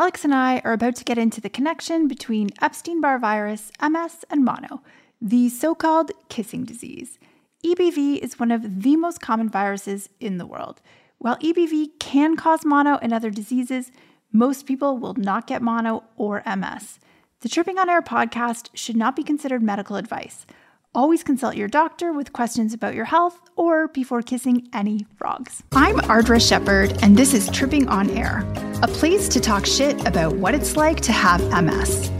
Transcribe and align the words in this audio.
Alex 0.00 0.24
and 0.24 0.34
I 0.34 0.62
are 0.64 0.72
about 0.72 0.96
to 0.96 1.04
get 1.04 1.18
into 1.18 1.42
the 1.42 1.50
connection 1.50 2.08
between 2.08 2.48
Epstein 2.62 3.02
Barr 3.02 3.18
virus, 3.18 3.70
MS, 3.82 4.24
and 4.30 4.42
mono, 4.42 4.80
the 5.20 5.50
so 5.50 5.74
called 5.74 6.10
kissing 6.30 6.64
disease. 6.64 7.18
EBV 7.62 8.16
is 8.20 8.38
one 8.38 8.50
of 8.50 8.80
the 8.80 8.96
most 8.96 9.20
common 9.20 9.50
viruses 9.50 10.08
in 10.18 10.38
the 10.38 10.46
world. 10.46 10.80
While 11.18 11.36
EBV 11.40 11.98
can 11.98 12.34
cause 12.34 12.64
mono 12.64 12.98
and 13.02 13.12
other 13.12 13.28
diseases, 13.28 13.92
most 14.32 14.64
people 14.64 14.96
will 14.96 15.12
not 15.12 15.46
get 15.46 15.60
mono 15.60 16.04
or 16.16 16.42
MS. 16.46 16.98
The 17.40 17.50
Tripping 17.50 17.78
on 17.78 17.90
Air 17.90 18.00
podcast 18.00 18.70
should 18.72 18.96
not 18.96 19.14
be 19.14 19.22
considered 19.22 19.62
medical 19.62 19.96
advice. 19.96 20.46
Always 20.92 21.22
consult 21.22 21.54
your 21.54 21.68
doctor 21.68 22.12
with 22.12 22.32
questions 22.32 22.74
about 22.74 22.96
your 22.96 23.04
health 23.04 23.38
or 23.54 23.86
before 23.86 24.22
kissing 24.22 24.66
any 24.72 25.06
frogs. 25.16 25.62
I'm 25.70 25.98
Ardra 25.98 26.44
Shephard, 26.44 26.98
and 27.00 27.16
this 27.16 27.32
is 27.32 27.48
Tripping 27.50 27.86
on 27.86 28.10
Air, 28.10 28.44
a 28.82 28.88
place 28.88 29.28
to 29.28 29.38
talk 29.38 29.66
shit 29.66 30.04
about 30.04 30.34
what 30.38 30.52
it's 30.52 30.76
like 30.76 31.00
to 31.02 31.12
have 31.12 31.40
MS. 31.62 32.10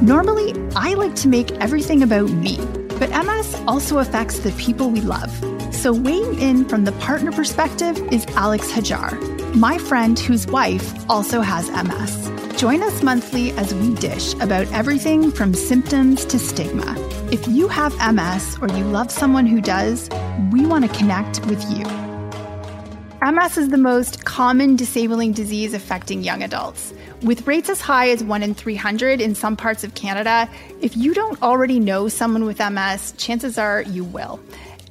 Normally, 0.00 0.54
I 0.76 0.94
like 0.94 1.16
to 1.16 1.28
make 1.28 1.50
everything 1.54 2.04
about 2.04 2.30
me, 2.30 2.58
but 3.00 3.10
MS 3.10 3.60
also 3.66 3.98
affects 3.98 4.38
the 4.38 4.52
people 4.52 4.90
we 4.90 5.00
love. 5.00 5.32
So, 5.74 5.92
weighing 5.92 6.38
in 6.38 6.68
from 6.68 6.84
the 6.84 6.92
partner 6.92 7.32
perspective 7.32 7.98
is 8.12 8.24
Alex 8.36 8.70
Hajar, 8.70 9.18
my 9.56 9.76
friend 9.76 10.16
whose 10.16 10.46
wife 10.46 10.94
also 11.10 11.40
has 11.40 11.68
MS. 11.68 12.30
Join 12.60 12.80
us 12.84 13.02
monthly 13.02 13.50
as 13.52 13.74
we 13.74 13.92
dish 13.96 14.34
about 14.34 14.70
everything 14.72 15.32
from 15.32 15.52
symptoms 15.52 16.24
to 16.26 16.38
stigma. 16.38 17.09
If 17.32 17.46
you 17.46 17.68
have 17.68 17.94
MS 18.12 18.58
or 18.60 18.68
you 18.76 18.82
love 18.82 19.08
someone 19.08 19.46
who 19.46 19.60
does, 19.60 20.10
we 20.50 20.66
want 20.66 20.84
to 20.84 20.98
connect 20.98 21.46
with 21.46 21.62
you. 21.70 21.84
MS 23.24 23.56
is 23.56 23.68
the 23.68 23.78
most 23.78 24.24
common 24.24 24.74
disabling 24.74 25.32
disease 25.32 25.72
affecting 25.72 26.24
young 26.24 26.42
adults. 26.42 26.92
With 27.22 27.46
rates 27.46 27.68
as 27.68 27.80
high 27.80 28.10
as 28.10 28.24
1 28.24 28.42
in 28.42 28.52
300 28.52 29.20
in 29.20 29.36
some 29.36 29.56
parts 29.56 29.84
of 29.84 29.94
Canada, 29.94 30.50
if 30.80 30.96
you 30.96 31.14
don't 31.14 31.40
already 31.40 31.78
know 31.78 32.08
someone 32.08 32.46
with 32.46 32.58
MS, 32.58 33.12
chances 33.16 33.58
are 33.58 33.82
you 33.82 34.02
will. 34.02 34.40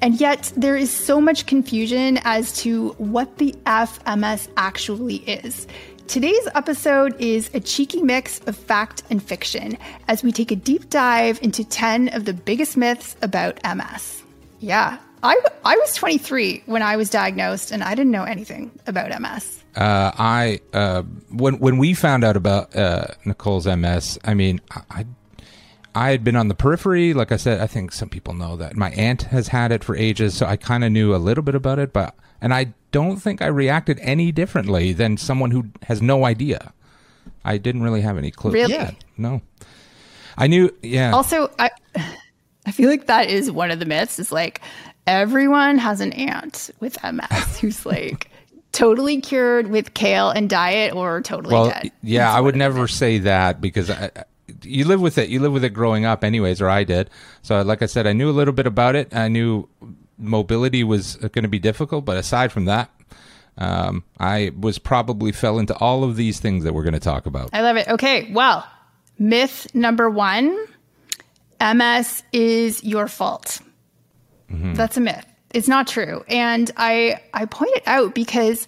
And 0.01 0.21
yet, 0.21 0.53
there 0.55 0.77
is 0.77 0.89
so 0.89 1.19
much 1.19 1.45
confusion 1.45 2.19
as 2.23 2.53
to 2.61 2.91
what 2.99 3.37
the 3.39 3.53
FMS 3.65 4.47
actually 4.55 5.17
is. 5.17 5.67
Today's 6.09 6.47
episode 6.55 7.15
is 7.21 7.51
a 7.53 7.59
cheeky 7.59 8.01
mix 8.01 8.39
of 8.47 8.55
fact 8.55 9.03
and 9.11 9.21
fiction 9.21 9.77
as 10.07 10.23
we 10.23 10.31
take 10.31 10.51
a 10.51 10.55
deep 10.55 10.89
dive 10.89 11.37
into 11.43 11.63
10 11.63 12.15
of 12.15 12.25
the 12.25 12.33
biggest 12.33 12.75
myths 12.75 13.15
about 13.21 13.59
MS. 13.63 14.23
Yeah, 14.59 14.97
I, 15.21 15.39
I 15.63 15.77
was 15.77 15.93
23 15.93 16.63
when 16.65 16.81
I 16.81 16.95
was 16.97 17.11
diagnosed 17.11 17.71
and 17.71 17.83
I 17.83 17.93
didn't 17.93 18.09
know 18.09 18.23
anything 18.23 18.71
about 18.87 19.21
MS. 19.21 19.63
Uh, 19.75 20.11
I 20.17 20.61
uh, 20.73 21.03
when 21.29 21.59
when 21.59 21.77
we 21.77 21.93
found 21.93 22.23
out 22.23 22.35
about 22.35 22.75
uh, 22.75 23.05
Nicole's 23.23 23.67
MS, 23.67 24.17
I 24.25 24.33
mean, 24.33 24.61
I 24.89 25.05
I 25.93 26.09
had 26.09 26.23
been 26.23 26.35
on 26.35 26.47
the 26.47 26.55
periphery. 26.55 27.13
Like 27.13 27.31
I 27.31 27.37
said, 27.37 27.61
I 27.61 27.67
think 27.67 27.91
some 27.91 28.09
people 28.09 28.33
know 28.33 28.57
that 28.57 28.75
my 28.75 28.89
aunt 28.93 29.21
has 29.23 29.49
had 29.49 29.71
it 29.71 29.83
for 29.83 29.95
ages, 29.95 30.33
so 30.33 30.47
I 30.47 30.57
kind 30.57 30.83
of 30.83 30.91
knew 30.91 31.13
a 31.13 31.17
little 31.17 31.43
bit 31.43 31.53
about 31.53 31.77
it, 31.77 31.93
but 31.93 32.15
and 32.41 32.53
I 32.53 32.73
don't 32.91 33.17
think 33.17 33.41
I 33.41 33.47
reacted 33.47 33.99
any 34.01 34.31
differently 34.31 34.93
than 34.93 35.17
someone 35.17 35.51
who 35.51 35.65
has 35.83 36.01
no 36.01 36.25
idea. 36.25 36.73
I 37.45 37.57
didn't 37.57 37.83
really 37.83 38.01
have 38.01 38.17
any 38.17 38.31
clue. 38.31 38.51
Really? 38.51 38.73
Yeah, 38.73 38.91
no. 39.17 39.41
I 40.37 40.47
knew. 40.47 40.73
Yeah. 40.81 41.11
Also, 41.11 41.51
I 41.59 41.69
I 42.65 42.71
feel 42.71 42.89
like 42.89 43.07
that 43.07 43.29
is 43.29 43.51
one 43.51 43.71
of 43.71 43.79
the 43.79 43.85
myths. 43.85 44.19
Is 44.19 44.31
like 44.31 44.61
everyone 45.07 45.77
has 45.77 46.01
an 46.01 46.13
aunt 46.13 46.69
with 46.79 46.97
MS 47.03 47.59
who's 47.59 47.85
like 47.85 48.29
totally 48.71 49.21
cured 49.21 49.67
with 49.67 49.93
kale 49.93 50.29
and 50.29 50.49
diet 50.49 50.93
or 50.93 51.21
totally 51.21 51.53
well, 51.53 51.69
dead. 51.69 51.91
yeah, 52.03 52.25
That's 52.27 52.37
I 52.37 52.39
would 52.41 52.55
never 52.55 52.85
is. 52.85 52.91
say 52.93 53.19
that 53.19 53.61
because 53.61 53.89
I, 53.89 54.11
I- 54.15 54.23
you 54.63 54.85
live 54.85 54.99
with 54.99 55.19
it. 55.19 55.29
You 55.29 55.39
live 55.41 55.53
with 55.53 55.63
it 55.63 55.69
growing 55.69 56.05
up, 56.05 56.23
anyways, 56.23 56.59
or 56.59 56.69
I 56.69 56.83
did. 56.83 57.11
So, 57.43 57.61
like 57.61 57.83
I 57.83 57.85
said, 57.85 58.07
I 58.07 58.13
knew 58.13 58.29
a 58.29 58.33
little 58.33 58.53
bit 58.53 58.65
about 58.65 58.95
it. 58.95 59.15
I 59.15 59.27
knew 59.27 59.69
mobility 60.19 60.83
was 60.83 61.15
going 61.15 61.43
to 61.43 61.49
be 61.49 61.59
difficult, 61.59 62.05
but 62.05 62.17
aside 62.17 62.51
from 62.51 62.65
that, 62.65 62.91
um, 63.57 64.03
I 64.19 64.51
was 64.57 64.77
probably 64.79 65.31
fell 65.31 65.59
into 65.59 65.75
all 65.77 66.03
of 66.03 66.15
these 66.15 66.39
things 66.39 66.63
that 66.63 66.73
we're 66.73 66.83
going 66.83 66.93
to 66.93 66.99
talk 66.99 67.25
about. 67.25 67.49
I 67.53 67.61
love 67.61 67.77
it. 67.77 67.87
Okay, 67.87 68.31
well, 68.31 68.67
myth 69.17 69.73
number 69.73 70.09
one 70.09 70.57
MS 71.61 72.23
is 72.31 72.83
your 72.83 73.07
fault. 73.07 73.61
That's 74.49 74.97
a 74.97 75.01
myth. 75.01 75.25
It's 75.51 75.67
not 75.67 75.87
true. 75.87 76.23
And 76.27 76.71
I, 76.77 77.21
I 77.33 77.45
point 77.45 77.71
it 77.75 77.83
out 77.85 78.15
because 78.15 78.65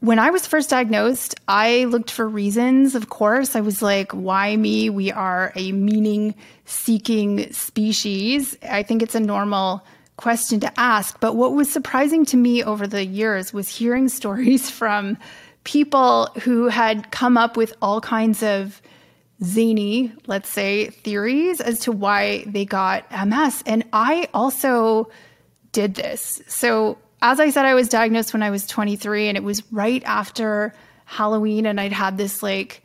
when 0.00 0.18
I 0.18 0.30
was 0.30 0.46
first 0.46 0.70
diagnosed, 0.70 1.34
I 1.48 1.84
looked 1.84 2.10
for 2.10 2.28
reasons, 2.28 2.94
of 2.94 3.08
course. 3.08 3.56
I 3.56 3.60
was 3.60 3.82
like, 3.82 4.12
why 4.12 4.56
me? 4.56 4.90
We 4.90 5.10
are 5.10 5.52
a 5.56 5.72
meaning 5.72 6.34
seeking 6.64 7.52
species. 7.52 8.56
I 8.62 8.82
think 8.84 9.02
it's 9.02 9.14
a 9.14 9.20
normal 9.20 9.84
question 10.18 10.60
to 10.60 10.80
ask. 10.80 11.18
But 11.20 11.34
what 11.34 11.54
was 11.54 11.72
surprising 11.72 12.26
to 12.26 12.36
me 12.36 12.62
over 12.62 12.86
the 12.86 13.06
years 13.06 13.54
was 13.54 13.68
hearing 13.68 14.08
stories 14.20 14.68
from 14.68 15.16
people 15.64 16.26
who 16.42 16.68
had 16.68 17.10
come 17.10 17.38
up 17.38 17.56
with 17.56 17.72
all 17.80 18.00
kinds 18.02 18.42
of 18.42 18.82
zany, 19.42 20.12
let's 20.26 20.48
say, 20.48 20.88
theories 20.88 21.60
as 21.60 21.80
to 21.80 21.92
why 21.92 22.44
they 22.46 22.64
got 22.64 23.04
MS. 23.10 23.62
And 23.66 23.84
I 23.92 24.28
also 24.34 25.10
did 25.72 25.94
this. 25.94 26.42
So, 26.48 26.98
as 27.22 27.40
I 27.40 27.50
said, 27.50 27.64
I 27.64 27.74
was 27.74 27.88
diagnosed 27.88 28.32
when 28.32 28.42
I 28.42 28.50
was 28.50 28.66
23, 28.66 29.28
and 29.28 29.36
it 29.36 29.42
was 29.42 29.62
right 29.72 30.02
after 30.04 30.74
Halloween, 31.04 31.66
and 31.66 31.80
I'd 31.80 31.92
had 31.92 32.16
this 32.16 32.42
like 32.42 32.82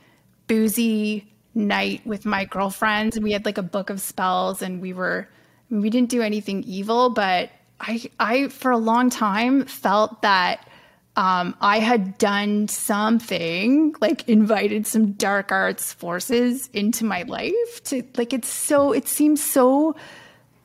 boozy 0.48 1.28
night 1.56 2.06
with 2.06 2.26
my 2.26 2.46
girlfriends. 2.46 3.20
We 3.20 3.32
had 3.32 3.46
like 3.46 3.58
a 3.58 3.64
book 3.64 3.90
of 3.90 4.02
spells, 4.02 4.62
and 4.62 4.82
we 4.82 4.94
were, 4.94 5.28
we 5.82 5.90
didn't 5.90 6.10
do 6.10 6.22
anything 6.22 6.64
evil, 6.64 7.10
but 7.10 7.50
I, 7.80 8.10
I, 8.20 8.48
for 8.50 8.72
a 8.72 8.78
long 8.78 9.10
time, 9.10 9.66
felt 9.66 10.22
that 10.22 10.68
um, 11.16 11.56
I 11.62 11.80
had 11.80 12.18
done 12.18 12.68
something 12.68 13.96
like 14.02 14.28
invited 14.28 14.88
some 14.88 15.12
dark 15.14 15.52
arts 15.52 15.94
forces 15.94 16.70
into 16.74 17.06
my 17.06 17.24
life 17.24 17.84
to 17.86 18.04
like 18.18 18.34
it's 18.34 18.50
so 18.50 18.94
it 18.94 19.08
seems 19.08 19.44
so 19.44 19.96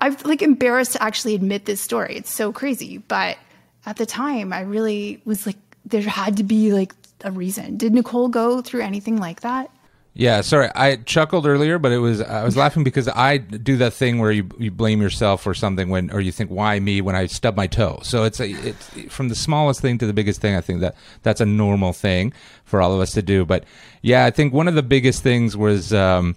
I'm 0.00 0.16
like 0.24 0.40
embarrassed 0.40 0.92
to 0.92 1.02
actually 1.02 1.34
admit 1.34 1.66
this 1.66 1.82
story. 1.82 2.16
It's 2.16 2.32
so 2.32 2.50
crazy, 2.50 2.96
but 2.96 3.36
at 3.84 3.96
the 3.96 4.06
time 4.06 4.54
I 4.54 4.60
really 4.62 5.20
was 5.26 5.44
like 5.44 5.58
there 5.84 6.00
had 6.00 6.38
to 6.38 6.44
be 6.44 6.72
like 6.72 6.94
a 7.24 7.30
reason. 7.30 7.76
Did 7.76 7.92
Nicole 7.92 8.28
go 8.28 8.62
through 8.62 8.82
anything 8.82 9.18
like 9.18 9.40
that? 9.40 9.70
Yeah, 10.18 10.40
sorry, 10.40 10.68
I 10.74 10.96
chuckled 10.96 11.46
earlier, 11.46 11.78
but 11.78 11.92
it 11.92 11.98
was 11.98 12.20
I 12.20 12.42
was 12.42 12.56
laughing 12.56 12.82
because 12.82 13.06
I 13.06 13.36
do 13.36 13.76
that 13.76 13.92
thing 13.92 14.18
where 14.18 14.32
you 14.32 14.50
you 14.58 14.72
blame 14.72 15.00
yourself 15.00 15.42
for 15.42 15.54
something 15.54 15.90
when 15.90 16.10
or 16.10 16.20
you 16.20 16.32
think 16.32 16.50
why 16.50 16.80
me 16.80 17.00
when 17.00 17.14
I 17.14 17.26
stub 17.26 17.56
my 17.56 17.68
toe. 17.68 18.00
So 18.02 18.24
it's 18.24 18.40
a 18.40 18.50
it's 18.50 18.88
from 19.14 19.28
the 19.28 19.36
smallest 19.36 19.80
thing 19.80 19.96
to 19.98 20.06
the 20.06 20.12
biggest 20.12 20.40
thing. 20.40 20.56
I 20.56 20.60
think 20.60 20.80
that 20.80 20.96
that's 21.22 21.40
a 21.40 21.46
normal 21.46 21.92
thing 21.92 22.32
for 22.64 22.82
all 22.82 22.92
of 22.92 22.98
us 22.98 23.12
to 23.12 23.22
do. 23.22 23.44
But 23.44 23.62
yeah, 24.02 24.24
I 24.24 24.32
think 24.32 24.52
one 24.52 24.66
of 24.66 24.74
the 24.74 24.82
biggest 24.82 25.22
things 25.22 25.56
was 25.56 25.92
um, 25.92 26.34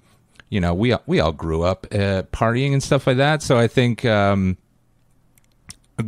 you 0.49 0.61
know 0.61 0.75
we 0.75 0.95
we 1.07 1.19
all 1.19 1.31
grew 1.31 1.63
up 1.63 1.87
uh, 1.91 2.21
partying 2.31 2.73
and 2.73 2.83
stuff 2.83 3.07
like 3.07 3.17
that. 3.17 3.41
So 3.41 3.57
I 3.57 3.67
think 3.67 4.05
um, 4.05 4.57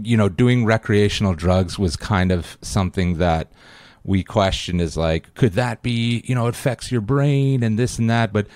you 0.03 0.15
know 0.15 0.29
doing 0.29 0.63
recreational 0.63 1.33
drugs 1.33 1.79
was 1.79 1.95
kind 1.95 2.31
of 2.31 2.55
something 2.61 3.17
that 3.17 3.51
we 4.03 4.23
question 4.23 4.79
is 4.79 4.97
like 4.97 5.33
could 5.33 5.53
that 5.53 5.81
be 5.81 6.23
you 6.25 6.35
know 6.35 6.47
it 6.47 6.55
affects 6.55 6.91
your 6.91 7.01
brain 7.01 7.63
and 7.63 7.79
this 7.79 7.97
and 7.97 8.09
that 8.09 8.33
but 8.33 8.47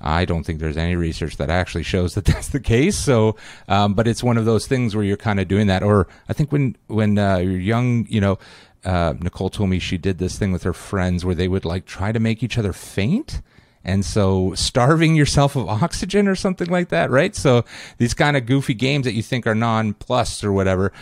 i 0.00 0.24
don't 0.24 0.44
think 0.44 0.60
there's 0.60 0.76
any 0.76 0.96
research 0.96 1.36
that 1.36 1.50
actually 1.50 1.82
shows 1.82 2.14
that 2.14 2.24
that's 2.26 2.48
the 2.48 2.60
case. 2.60 2.96
So 2.96 3.36
um, 3.68 3.94
but 3.94 4.08
it's 4.08 4.22
one 4.22 4.38
of 4.38 4.44
those 4.44 4.66
things 4.66 4.94
where 4.94 5.04
you're 5.04 5.16
kind 5.16 5.40
of 5.40 5.48
doing 5.48 5.66
that. 5.68 5.82
Or 5.82 6.08
i 6.28 6.32
think 6.32 6.52
when 6.52 6.76
when 6.86 7.18
uh, 7.18 7.38
you're 7.38 7.58
young 7.58 8.06
you 8.08 8.20
know 8.20 8.38
uh, 8.84 9.14
nicole 9.20 9.50
told 9.50 9.70
me 9.70 9.78
she 9.78 9.96
did 9.96 10.18
this 10.18 10.38
thing 10.38 10.52
with 10.52 10.62
her 10.62 10.72
friends 10.72 11.24
where 11.24 11.34
they 11.34 11.48
would 11.48 11.64
like 11.64 11.86
try 11.86 12.12
to 12.12 12.20
make 12.20 12.42
each 12.42 12.58
other 12.58 12.72
faint. 12.72 13.40
And 13.84 14.04
so 14.04 14.54
starving 14.54 15.14
yourself 15.14 15.56
of 15.56 15.68
oxygen 15.82 16.28
or 16.28 16.34
something 16.34 16.68
like 16.68 16.88
that, 16.88 17.10
right? 17.10 17.34
So 17.34 17.64
these 17.98 18.14
kind 18.14 18.36
of 18.36 18.46
goofy 18.46 18.74
games 18.74 19.04
that 19.04 19.14
you 19.14 19.22
think 19.22 19.46
are 19.46 19.54
non-plus 19.54 20.42
or 20.44 20.52
whatever, 20.52 20.92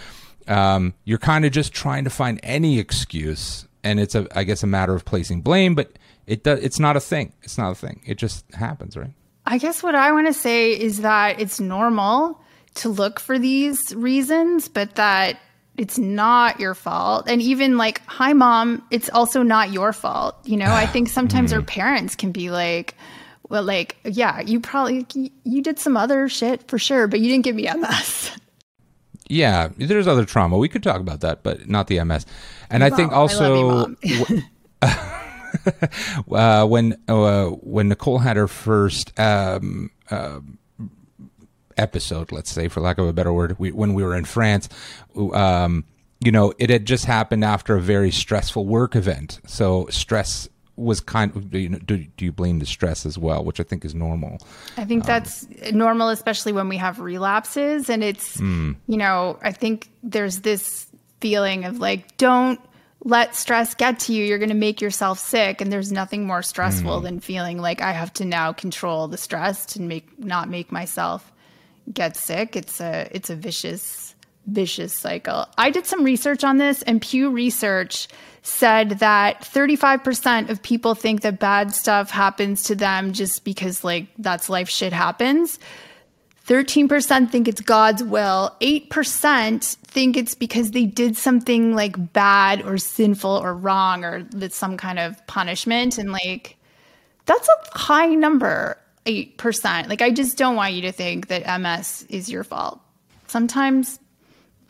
um, 0.49 0.95
you're 1.05 1.19
kind 1.19 1.45
of 1.45 1.53
just 1.53 1.73
trying 1.73 2.05
to 2.05 2.11
find 2.11 2.41
any 2.43 2.79
excuse, 2.79 3.67
and 3.85 4.01
it's 4.01 4.15
a, 4.15 4.27
I 4.37 4.45
guess, 4.45 4.63
a 4.63 4.67
matter 4.67 4.95
of 4.95 5.05
placing 5.05 5.43
blame, 5.43 5.75
but 5.75 5.99
it 6.27 6.45
does, 6.45 6.61
it's 6.61 6.79
not 6.79 6.97
a 6.97 7.01
thing. 7.01 7.33
It's 7.43 7.59
not 7.59 7.73
a 7.73 7.75
thing. 7.75 8.03
It 8.07 8.17
just 8.17 8.45
happens, 8.55 8.97
right? 8.97 9.13
I 9.45 9.59
guess 9.59 9.83
what 9.83 9.95
I 9.95 10.13
want 10.13 10.29
to 10.29 10.33
say 10.33 10.73
is 10.73 11.01
that 11.01 11.41
it's 11.41 11.59
normal 11.59 12.41
to 12.75 12.89
look 12.89 13.19
for 13.19 13.39
these 13.39 13.95
reasons, 13.95 14.69
but 14.69 14.95
that 14.95 15.39
it's 15.77 15.99
not 15.99 16.61
your 16.61 16.75
fault. 16.75 17.29
And 17.29 17.43
even 17.43 17.77
like, 17.77 18.03
hi, 18.07 18.33
mom, 18.33 18.87
it's 18.91 19.11
also 19.11 19.43
not 19.43 19.73
your 19.73 19.93
fault. 19.93 20.37
You 20.45 20.57
know, 20.57 20.73
I 20.73 20.87
think 20.87 21.09
sometimes 21.09 21.53
our 21.53 21.61
mm-hmm. 21.61 21.67
parents 21.67 22.15
can 22.15 22.33
be 22.33 22.51
like, 22.51 22.95
well, 23.49 23.63
like, 23.63 23.97
yeah, 24.05 24.41
you 24.41 24.61
probably, 24.61 25.07
you 25.45 25.63
did 25.63 25.79
some 25.79 25.97
other 25.97 26.29
shit 26.29 26.69
for 26.69 26.79
sure, 26.79 27.07
but 27.07 27.21
you 27.21 27.29
didn't 27.29 27.45
give 27.45 27.57
me 27.57 27.69
MS. 27.71 28.31
Yeah, 29.33 29.71
there's 29.79 30.07
other 30.07 30.27
trauma. 30.27 30.59
We 30.59 30.69
could 30.69 30.83
talk 30.83 31.01
about 31.01 31.21
that, 31.21 31.43
but 31.43 31.67
not 31.67 31.87
the 31.87 32.05
MS. 32.05 32.27
And 32.69 32.85
I 32.85 32.91
think 32.91 33.13
Mom, 33.13 33.29
I 33.31 33.35
love 33.35 33.99
you, 34.03 34.17
also, 34.21 34.45
Mom. 34.83 35.13
uh, 36.31 36.67
when 36.67 36.97
uh, 37.09 37.47
when 37.47 37.89
Nicole 37.89 38.19
had 38.19 38.37
her 38.37 38.47
first 38.47 39.19
um, 39.19 39.91
uh, 40.11 40.41
episode, 41.79 42.31
let's 42.31 42.51
say, 42.51 42.69
for 42.69 42.81
lack 42.81 42.99
of 42.99 43.07
a 43.07 43.13
better 43.15 43.33
word, 43.33 43.59
we, 43.59 43.73
when 43.73 43.95
we 43.95 44.03
were 44.03 44.15
in 44.15 44.27
France, 44.27 44.69
um, 45.17 45.87
you 46.21 46.31
know, 46.31 46.53
it 46.59 46.69
had 46.69 46.85
just 46.85 47.07
happened 47.07 47.43
after 47.43 47.75
a 47.75 47.81
very 47.81 48.11
stressful 48.11 48.67
work 48.67 48.95
event. 48.95 49.41
So 49.47 49.87
stress 49.89 50.47
was 50.77 51.01
kind 51.01 51.35
of, 51.37 51.55
you 51.55 51.69
know, 51.69 51.79
do, 51.79 51.99
do 52.17 52.25
you 52.25 52.33
blame 52.33 52.59
the 52.59 52.67
stress 52.67 53.05
as 53.05 53.19
well, 53.19 53.45
which 53.45 53.61
I 53.61 53.63
think 53.63 53.85
is 53.85 53.95
normal? 53.95 54.39
I 54.77 54.85
think 54.85 55.05
that's 55.05 55.47
normal, 55.73 56.09
especially 56.09 56.53
when 56.53 56.69
we 56.69 56.79
have 56.79 56.99
relapses. 56.99 57.91
And 57.91 58.03
it's, 58.03 58.39
hmm. 58.39 58.73
you 58.87 58.97
know, 58.97 59.39
I 59.43 59.53
think 59.53 59.91
there's 60.03 60.41
this 60.41 60.87
feeling 61.21 61.65
of 61.65 61.79
like, 61.79 62.17
don't 62.17 62.61
let 63.05 63.37
stress 63.37 63.75
get 63.75 63.99
to 64.01 64.15
you. 64.15 64.25
You're 64.25 64.39
going 64.39 64.49
to 64.49 64.55
make 64.55 64.81
yourself 64.81 65.19
sick. 65.19 65.61
And 65.61 65.71
there's 65.71 65.93
nothing 65.93 66.27
more 66.27 66.43
stressful 66.43 66.99
hmm. 66.99 67.05
than 67.05 67.21
feeling 67.21 67.59
like 67.59 67.83
I 67.83 67.93
have 67.93 68.13
to 68.15 68.25
now 68.25 68.53
control 68.53 69.09
the 69.09 69.19
stress 69.19 69.67
to 69.67 69.83
make, 69.83 70.19
not 70.19 70.49
make 70.49 70.73
myself 70.73 71.31
get 71.93 72.17
sick. 72.17 72.57
It's 72.57 72.81
a, 72.81 73.09
it's 73.11 73.29
a 73.29 73.37
vicious, 73.37 74.12
vicious 74.47 74.93
cycle. 74.93 75.47
I 75.57 75.71
did 75.71 75.87
some 75.87 76.05
research 76.05 76.45
on 76.45 76.59
this, 76.59 76.83
and 76.83 77.01
Pew 77.01 77.31
Research 77.31 78.09
said 78.43 78.91
that 78.99 79.43
35% 79.43 80.51
of 80.51 80.63
people 80.63 80.95
think 80.95 81.21
that 81.21 81.39
bad 81.39 81.73
stuff 81.73 82.11
happens 82.11 82.65
to 82.65 82.75
them 82.75 83.13
just 83.13 83.45
because, 83.45 83.85
like, 83.85 84.07
that's 84.19 84.49
life 84.49 84.69
shit 84.69 84.93
happens. 84.93 85.59
13% 86.47 87.31
think 87.31 87.47
it's 87.47 87.61
God's 87.61 88.03
will. 88.03 88.55
8% 88.61 89.77
think 89.77 90.17
it's 90.17 90.35
because 90.35 90.73
they 90.73 90.87
did 90.87 91.17
something 91.17 91.75
like 91.75 92.13
bad 92.13 92.63
or 92.63 92.79
sinful 92.79 93.31
or 93.31 93.55
wrong 93.55 94.05
or 94.05 94.25
that's 94.25 94.57
some 94.57 94.77
kind 94.77 94.99
of 94.99 95.25
punishment. 95.27 95.99
And 95.99 96.11
like, 96.11 96.57
that's 97.27 97.49
a 97.49 97.79
high 97.79 98.09
number, 98.09 98.77
8%. 99.07 99.89
Like, 99.89 100.03
I 100.03 100.11
just 100.11 100.37
don't 100.37 100.57
want 100.57 100.75
you 100.75 100.83
to 100.83 100.93
think 100.93 101.29
that 101.29 101.61
MS 101.61 102.07
is 102.09 102.29
your 102.29 102.43
fault. 102.43 102.81
Sometimes 103.29 104.01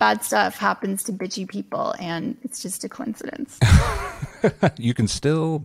bad 0.02 0.24
stuff 0.24 0.58
happens 0.58 1.04
to 1.04 1.12
bitchy 1.12 1.46
people 1.46 1.94
and 2.00 2.36
it's 2.42 2.60
just 2.60 2.82
a 2.82 2.88
coincidence. 2.88 3.60
you 4.76 4.94
can 4.94 5.06
still 5.06 5.64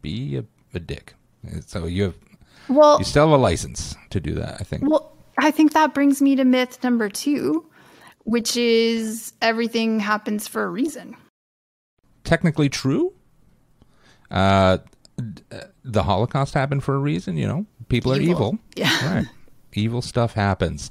be 0.00 0.38
a, 0.38 0.44
a 0.72 0.80
dick. 0.80 1.12
So 1.66 1.84
you 1.84 2.04
have, 2.04 2.14
well, 2.70 2.96
you 2.98 3.04
still 3.04 3.28
have 3.28 3.38
a 3.38 3.42
license 3.42 3.94
to 4.08 4.20
do 4.20 4.32
that, 4.36 4.56
I 4.58 4.64
think. 4.64 4.84
Well, 4.88 5.12
I 5.36 5.50
think 5.50 5.74
that 5.74 5.92
brings 5.92 6.22
me 6.22 6.34
to 6.34 6.46
myth 6.46 6.82
number 6.82 7.10
two, 7.10 7.66
which 8.20 8.56
is 8.56 9.34
everything 9.42 10.00
happens 10.00 10.48
for 10.48 10.64
a 10.64 10.68
reason. 10.70 11.14
Technically 12.24 12.70
true. 12.70 13.12
Uh, 14.30 14.78
the 15.84 16.04
Holocaust 16.04 16.54
happened 16.54 16.82
for 16.84 16.94
a 16.94 16.98
reason, 16.98 17.36
you 17.36 17.46
know. 17.46 17.66
People 17.90 18.14
are 18.14 18.18
Evil. 18.18 18.30
evil. 18.30 18.58
Yeah. 18.76 19.14
Right. 19.14 19.26
evil 19.74 20.00
stuff 20.00 20.32
happens. 20.32 20.90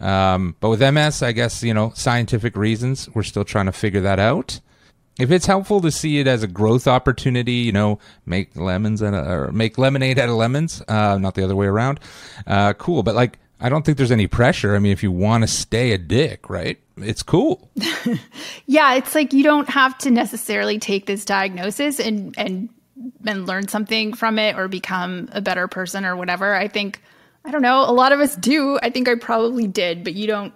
Um, 0.00 0.54
but 0.60 0.70
with 0.70 0.80
MS, 0.80 1.22
I 1.22 1.32
guess, 1.32 1.62
you 1.62 1.74
know, 1.74 1.92
scientific 1.94 2.56
reasons, 2.56 3.08
we're 3.14 3.22
still 3.22 3.44
trying 3.44 3.66
to 3.66 3.72
figure 3.72 4.00
that 4.02 4.18
out. 4.18 4.60
If 5.18 5.32
it's 5.32 5.46
helpful 5.46 5.80
to 5.80 5.90
see 5.90 6.20
it 6.20 6.28
as 6.28 6.44
a 6.44 6.46
growth 6.46 6.86
opportunity, 6.86 7.54
you 7.54 7.72
know, 7.72 7.98
make 8.24 8.54
lemons 8.54 9.02
and 9.02 9.16
or 9.16 9.50
make 9.50 9.76
lemonade 9.76 10.18
out 10.18 10.28
of 10.28 10.36
lemons, 10.36 10.80
uh, 10.86 11.18
not 11.18 11.34
the 11.34 11.42
other 11.42 11.56
way 11.56 11.66
around. 11.66 11.98
Uh, 12.46 12.72
cool, 12.74 13.02
but 13.02 13.16
like, 13.16 13.38
I 13.60 13.68
don't 13.68 13.84
think 13.84 13.98
there's 13.98 14.12
any 14.12 14.28
pressure. 14.28 14.76
I 14.76 14.78
mean, 14.78 14.92
if 14.92 15.02
you 15.02 15.10
want 15.10 15.42
to 15.42 15.48
stay 15.48 15.90
a 15.90 15.98
dick, 15.98 16.48
right? 16.48 16.78
It's 16.96 17.22
cool. 17.22 17.70
Yeah, 18.70 18.94
it's 18.94 19.14
like 19.14 19.32
you 19.32 19.42
don't 19.42 19.68
have 19.70 19.96
to 19.98 20.10
necessarily 20.10 20.78
take 20.78 21.06
this 21.06 21.24
diagnosis 21.24 21.98
and 21.98 22.34
and 22.36 22.68
and 23.26 23.46
learn 23.46 23.66
something 23.66 24.12
from 24.12 24.38
it 24.38 24.56
or 24.56 24.68
become 24.68 25.28
a 25.32 25.40
better 25.40 25.68
person 25.68 26.04
or 26.04 26.14
whatever. 26.16 26.54
I 26.54 26.68
think 26.68 27.02
I 27.48 27.50
don't 27.50 27.62
know, 27.62 27.80
a 27.80 27.92
lot 27.92 28.12
of 28.12 28.20
us 28.20 28.36
do. 28.36 28.78
I 28.82 28.90
think 28.90 29.08
I 29.08 29.14
probably 29.14 29.66
did, 29.66 30.04
but 30.04 30.12
you 30.12 30.26
don't 30.26 30.52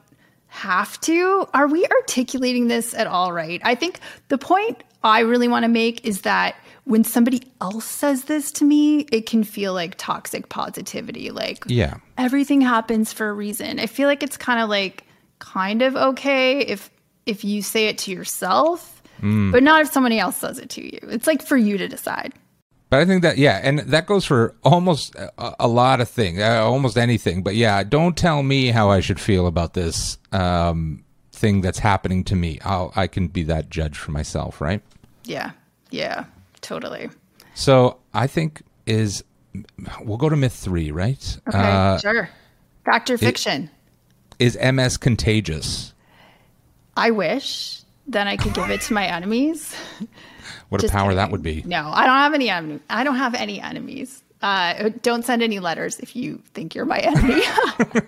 have 0.48 1.00
to. 1.00 1.48
Are 1.54 1.66
we 1.66 1.86
articulating 1.86 2.68
this 2.68 2.92
at 2.92 3.06
all 3.06 3.32
right? 3.32 3.62
I 3.64 3.74
think 3.74 3.98
the 4.28 4.36
point 4.36 4.82
I 5.02 5.20
really 5.20 5.48
want 5.48 5.62
to 5.62 5.70
make 5.70 6.04
is 6.04 6.20
that 6.20 6.54
when 6.84 7.02
somebody 7.02 7.44
else 7.62 7.86
says 7.86 8.24
this 8.24 8.52
to 8.52 8.66
me, 8.66 9.06
it 9.10 9.24
can 9.24 9.42
feel 9.42 9.72
like 9.72 9.94
toxic 9.96 10.50
positivity. 10.50 11.30
Like 11.30 11.64
Yeah. 11.66 11.94
everything 12.18 12.60
happens 12.60 13.10
for 13.10 13.30
a 13.30 13.32
reason. 13.32 13.80
I 13.80 13.86
feel 13.86 14.06
like 14.06 14.22
it's 14.22 14.36
kind 14.36 14.60
of 14.60 14.68
like 14.68 15.04
kind 15.38 15.80
of 15.80 15.96
okay 15.96 16.58
if 16.58 16.90
if 17.24 17.42
you 17.42 17.62
say 17.62 17.86
it 17.86 17.96
to 17.98 18.10
yourself, 18.10 19.02
hmm. 19.20 19.50
but 19.50 19.62
not 19.62 19.80
if 19.80 19.90
somebody 19.90 20.18
else 20.18 20.36
says 20.36 20.58
it 20.58 20.68
to 20.70 20.84
you. 20.84 20.98
It's 21.04 21.26
like 21.26 21.40
for 21.40 21.56
you 21.56 21.78
to 21.78 21.88
decide. 21.88 22.34
But 22.92 23.00
I 23.00 23.04
think 23.06 23.22
that 23.22 23.38
yeah, 23.38 23.58
and 23.62 23.78
that 23.78 24.04
goes 24.04 24.26
for 24.26 24.54
almost 24.62 25.14
a, 25.14 25.54
a 25.60 25.66
lot 25.66 26.02
of 26.02 26.10
things, 26.10 26.40
uh, 26.40 26.62
almost 26.62 26.98
anything. 26.98 27.42
But 27.42 27.54
yeah, 27.54 27.82
don't 27.84 28.14
tell 28.18 28.42
me 28.42 28.66
how 28.66 28.90
I 28.90 29.00
should 29.00 29.18
feel 29.18 29.46
about 29.46 29.72
this 29.72 30.18
um, 30.30 31.02
thing 31.32 31.62
that's 31.62 31.78
happening 31.78 32.22
to 32.24 32.36
me. 32.36 32.58
I'll, 32.62 32.92
I 32.94 33.06
can 33.06 33.28
be 33.28 33.44
that 33.44 33.70
judge 33.70 33.96
for 33.96 34.10
myself, 34.10 34.60
right? 34.60 34.82
Yeah. 35.24 35.52
Yeah. 35.88 36.26
Totally. 36.60 37.08
So 37.54 37.96
I 38.12 38.26
think 38.26 38.62
is 38.84 39.24
we'll 40.02 40.18
go 40.18 40.28
to 40.28 40.36
myth 40.36 40.52
three, 40.52 40.90
right? 40.90 41.38
Okay. 41.48 41.58
Uh, 41.58 41.96
sure. 41.96 42.28
Fact 42.84 43.08
or 43.08 43.16
fiction? 43.16 43.70
is 44.38 44.58
MS 44.60 44.98
contagious? 44.98 45.94
I 46.94 47.10
wish 47.10 47.82
then 48.06 48.28
I 48.28 48.36
could 48.36 48.54
give 48.54 48.70
it 48.70 48.80
to 48.82 48.92
my 48.92 49.06
enemies. 49.06 49.74
What 50.72 50.80
Just 50.80 50.94
a 50.94 50.96
power 50.96 51.14
that 51.14 51.30
would 51.30 51.42
be. 51.42 51.62
No, 51.66 51.90
I 51.92 52.06
don't 52.06 52.16
have 52.16 52.32
any 52.32 52.48
enemies. 52.48 52.80
I 52.88 53.04
don't 53.04 53.16
have 53.16 53.34
any 53.34 53.60
enemies. 53.60 54.22
Uh, 54.40 54.88
don't 55.02 55.22
send 55.22 55.42
any 55.42 55.58
letters 55.60 56.00
if 56.00 56.16
you 56.16 56.42
think 56.54 56.74
you're 56.74 56.86
my 56.86 56.98
enemy. 56.98 57.42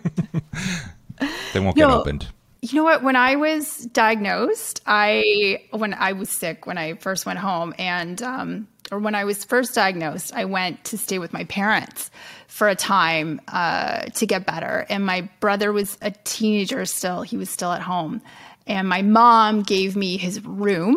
They 1.52 1.60
won't 1.60 1.76
get 1.76 1.86
No. 1.88 2.00
opened. 2.00 2.26
You 2.62 2.76
know 2.76 2.84
what? 2.84 3.02
When 3.02 3.14
I 3.16 3.36
was 3.36 3.76
diagnosed, 3.92 4.80
I 4.86 5.62
when 5.70 5.92
I 5.94 6.12
was 6.12 6.30
sick 6.30 6.66
when 6.66 6.78
I 6.78 6.94
first 6.94 7.26
went 7.26 7.38
home, 7.38 7.74
and 7.78 8.20
um, 8.22 8.66
or 8.90 8.98
when 8.98 9.14
I 9.14 9.24
was 9.24 9.44
first 9.44 9.74
diagnosed, 9.74 10.32
I 10.34 10.46
went 10.46 10.82
to 10.84 10.96
stay 10.98 11.18
with 11.18 11.32
my 11.34 11.44
parents 11.44 12.10
for 12.48 12.68
a 12.68 12.74
time 12.74 13.40
uh, 13.48 14.06
to 14.06 14.26
get 14.26 14.46
better. 14.46 14.86
And 14.88 15.04
my 15.04 15.28
brother 15.40 15.72
was 15.72 15.98
a 16.00 16.10
teenager 16.24 16.84
still; 16.86 17.20
he 17.22 17.36
was 17.36 17.50
still 17.50 17.70
at 17.70 17.82
home, 17.82 18.22
and 18.66 18.88
my 18.88 19.02
mom 19.02 19.62
gave 19.62 19.94
me 19.94 20.16
his 20.16 20.42
room, 20.44 20.96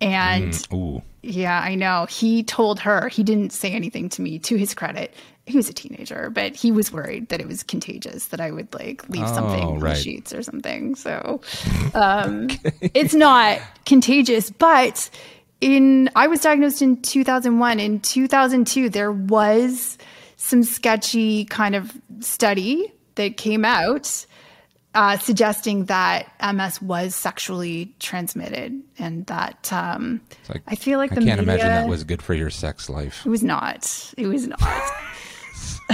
and 0.00 0.66
Ooh, 0.72 1.02
yeah, 1.22 1.60
I 1.60 1.74
know. 1.74 2.06
He 2.08 2.42
told 2.42 2.80
her, 2.80 3.08
he 3.08 3.22
didn't 3.22 3.50
say 3.52 3.72
anything 3.72 4.08
to 4.10 4.22
me 4.22 4.38
to 4.40 4.56
his 4.56 4.74
credit. 4.74 5.14
He 5.46 5.56
was 5.56 5.68
a 5.68 5.72
teenager, 5.72 6.30
but 6.30 6.56
he 6.56 6.72
was 6.72 6.92
worried 6.92 7.28
that 7.28 7.40
it 7.40 7.46
was 7.46 7.62
contagious, 7.62 8.26
that 8.26 8.40
I 8.40 8.50
would 8.50 8.72
like 8.74 9.08
leave 9.08 9.28
something 9.28 9.62
Oh, 9.62 9.74
in 9.74 9.80
the 9.80 9.94
sheets 9.94 10.32
or 10.34 10.42
something. 10.42 10.94
So 10.96 11.40
um, 11.94 12.48
it's 12.80 13.14
not 13.14 13.60
contagious, 13.84 14.50
but 14.50 15.08
in 15.60 16.10
I 16.16 16.26
was 16.26 16.40
diagnosed 16.40 16.82
in 16.82 17.00
2001. 17.00 17.80
In 17.80 18.00
2002, 18.00 18.90
there 18.90 19.12
was 19.12 19.98
some 20.36 20.62
sketchy 20.64 21.44
kind 21.46 21.74
of 21.74 21.92
study 22.20 22.92
that 23.14 23.36
came 23.36 23.64
out 23.64 24.26
uh, 24.96 25.18
suggesting 25.18 25.84
that 25.84 26.32
MS 26.42 26.80
was 26.80 27.14
sexually 27.14 27.94
transmitted, 27.98 28.80
and 28.98 29.26
that 29.26 29.70
um, 29.70 30.22
like 30.48 30.62
I 30.66 30.74
feel 30.74 30.98
like 30.98 31.12
I 31.12 31.16
the 31.16 31.20
can't 31.20 31.40
media, 31.40 31.54
imagine 31.54 31.68
that 31.68 31.88
was 31.88 32.02
good 32.02 32.22
for 32.22 32.32
your 32.32 32.48
sex 32.48 32.88
life. 32.88 33.24
It 33.26 33.28
was 33.28 33.42
not. 33.42 34.14
It 34.16 34.26
was 34.26 34.48
not. 34.48 34.60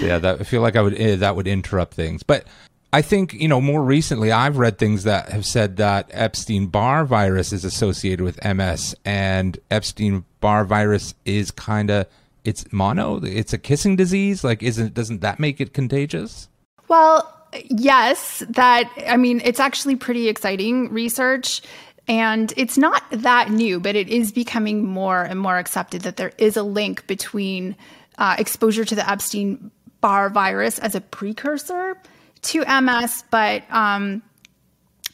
yeah, 0.00 0.18
that 0.18 0.36
I 0.40 0.44
feel 0.44 0.60
like 0.60 0.76
I 0.76 0.82
would 0.82 1.00
eh, 1.00 1.16
that 1.16 1.36
would 1.36 1.48
interrupt 1.48 1.94
things. 1.94 2.22
But 2.22 2.44
I 2.92 3.00
think 3.00 3.32
you 3.32 3.48
know 3.48 3.62
more 3.62 3.82
recently 3.82 4.30
I've 4.30 4.58
read 4.58 4.76
things 4.76 5.04
that 5.04 5.30
have 5.30 5.46
said 5.46 5.78
that 5.78 6.10
Epstein 6.12 6.66
Barr 6.66 7.06
virus 7.06 7.54
is 7.54 7.64
associated 7.64 8.20
with 8.20 8.44
MS, 8.44 8.94
and 9.06 9.58
Epstein 9.70 10.26
Barr 10.40 10.66
virus 10.66 11.14
is 11.24 11.50
kind 11.50 11.90
of 11.90 12.06
it's 12.44 12.70
mono. 12.72 13.24
It's 13.24 13.54
a 13.54 13.58
kissing 13.58 13.96
disease. 13.96 14.44
Like, 14.44 14.62
isn't 14.62 14.92
doesn't 14.92 15.22
that 15.22 15.40
make 15.40 15.62
it 15.62 15.72
contagious? 15.72 16.50
Well, 16.88 17.34
yes, 17.64 18.42
that 18.50 18.90
I 19.06 19.16
mean, 19.16 19.40
it's 19.44 19.60
actually 19.60 19.96
pretty 19.96 20.28
exciting 20.28 20.92
research. 20.92 21.62
And 22.06 22.52
it's 22.56 22.78
not 22.78 23.02
that 23.10 23.50
new, 23.50 23.80
but 23.80 23.94
it 23.94 24.08
is 24.08 24.32
becoming 24.32 24.86
more 24.86 25.22
and 25.22 25.38
more 25.38 25.58
accepted 25.58 26.02
that 26.02 26.16
there 26.16 26.32
is 26.38 26.56
a 26.56 26.62
link 26.62 27.06
between 27.06 27.76
uh, 28.16 28.36
exposure 28.38 28.84
to 28.84 28.94
the 28.94 29.08
Epstein 29.08 29.70
Barr 30.00 30.30
virus 30.30 30.78
as 30.78 30.94
a 30.94 31.02
precursor 31.02 32.00
to 32.42 32.64
MS. 32.80 33.24
But 33.30 33.70
um, 33.70 34.22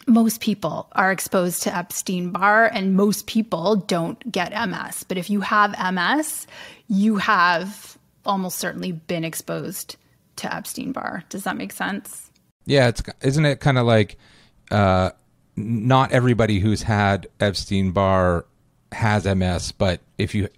most 0.06 0.40
people 0.40 0.86
are 0.92 1.10
exposed 1.10 1.62
to 1.64 1.76
Epstein 1.76 2.30
Barr, 2.30 2.66
and 2.66 2.94
most 2.94 3.26
people 3.26 3.74
don't 3.76 4.30
get 4.30 4.52
MS. 4.52 5.02
But 5.02 5.18
if 5.18 5.30
you 5.30 5.40
have 5.40 5.74
MS, 5.92 6.46
you 6.88 7.16
have 7.16 7.98
almost 8.24 8.58
certainly 8.58 8.92
been 8.92 9.24
exposed 9.24 9.96
to 10.36 10.54
Epstein 10.54 10.92
Barr. 10.92 11.24
Does 11.28 11.44
that 11.44 11.56
make 11.56 11.72
sense? 11.72 12.30
Yeah, 12.66 12.88
it's 12.88 13.02
isn't 13.22 13.44
it 13.44 13.60
kind 13.60 13.78
of 13.78 13.86
like 13.86 14.16
uh, 14.70 15.10
not 15.56 16.12
everybody 16.12 16.60
who's 16.60 16.82
had 16.82 17.26
Epstein 17.40 17.92
Barr 17.92 18.46
has 18.92 19.24
MS, 19.26 19.72
but 19.72 20.00
if 20.18 20.34
you, 20.34 20.48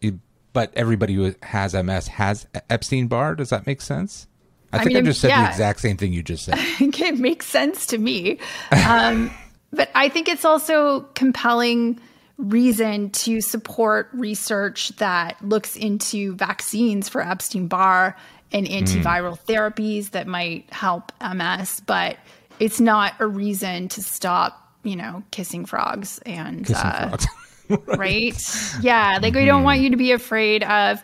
but 0.52 0.72
everybody 0.74 1.14
who 1.14 1.34
has 1.42 1.74
MS 1.74 2.08
has 2.08 2.46
Epstein 2.70 3.08
Barr. 3.08 3.34
Does 3.34 3.50
that 3.50 3.66
make 3.66 3.80
sense? 3.80 4.26
I, 4.72 4.78
I 4.78 4.80
think 4.80 4.94
mean, 4.94 5.04
I 5.04 5.06
just 5.06 5.20
said 5.20 5.28
yeah. 5.28 5.44
the 5.44 5.50
exact 5.50 5.80
same 5.80 5.96
thing 5.96 6.12
you 6.12 6.22
just 6.22 6.44
said. 6.44 6.54
it 6.80 7.18
makes 7.18 7.46
sense 7.46 7.86
to 7.86 7.98
me. 7.98 8.38
Um, 8.86 9.30
but 9.72 9.90
I 9.94 10.08
think 10.08 10.28
it's 10.28 10.44
also 10.44 11.02
compelling 11.14 12.00
reason 12.38 13.10
to 13.10 13.40
support 13.40 14.08
research 14.12 14.90
that 14.96 15.36
looks 15.42 15.76
into 15.76 16.34
vaccines 16.36 17.08
for 17.08 17.22
Epstein 17.22 17.66
Barr 17.66 18.16
and 18.52 18.66
antiviral 18.66 19.38
mm. 19.38 19.46
therapies 19.46 20.10
that 20.10 20.26
might 20.26 20.70
help 20.72 21.12
MS, 21.20 21.80
but 21.80 22.16
it's 22.58 22.80
not 22.80 23.14
a 23.18 23.26
reason 23.26 23.88
to 23.88 24.02
stop, 24.02 24.72
you 24.82 24.96
know, 24.96 25.22
kissing 25.30 25.66
frogs 25.66 26.20
and 26.24 26.66
kissing 26.66 26.76
uh, 26.76 27.08
frogs. 27.08 27.26
right. 27.68 27.98
right. 27.98 28.82
Yeah, 28.82 29.18
like 29.20 29.34
we 29.34 29.44
don't 29.44 29.64
want 29.64 29.80
you 29.80 29.90
to 29.90 29.96
be 29.96 30.12
afraid 30.12 30.62
of 30.62 31.02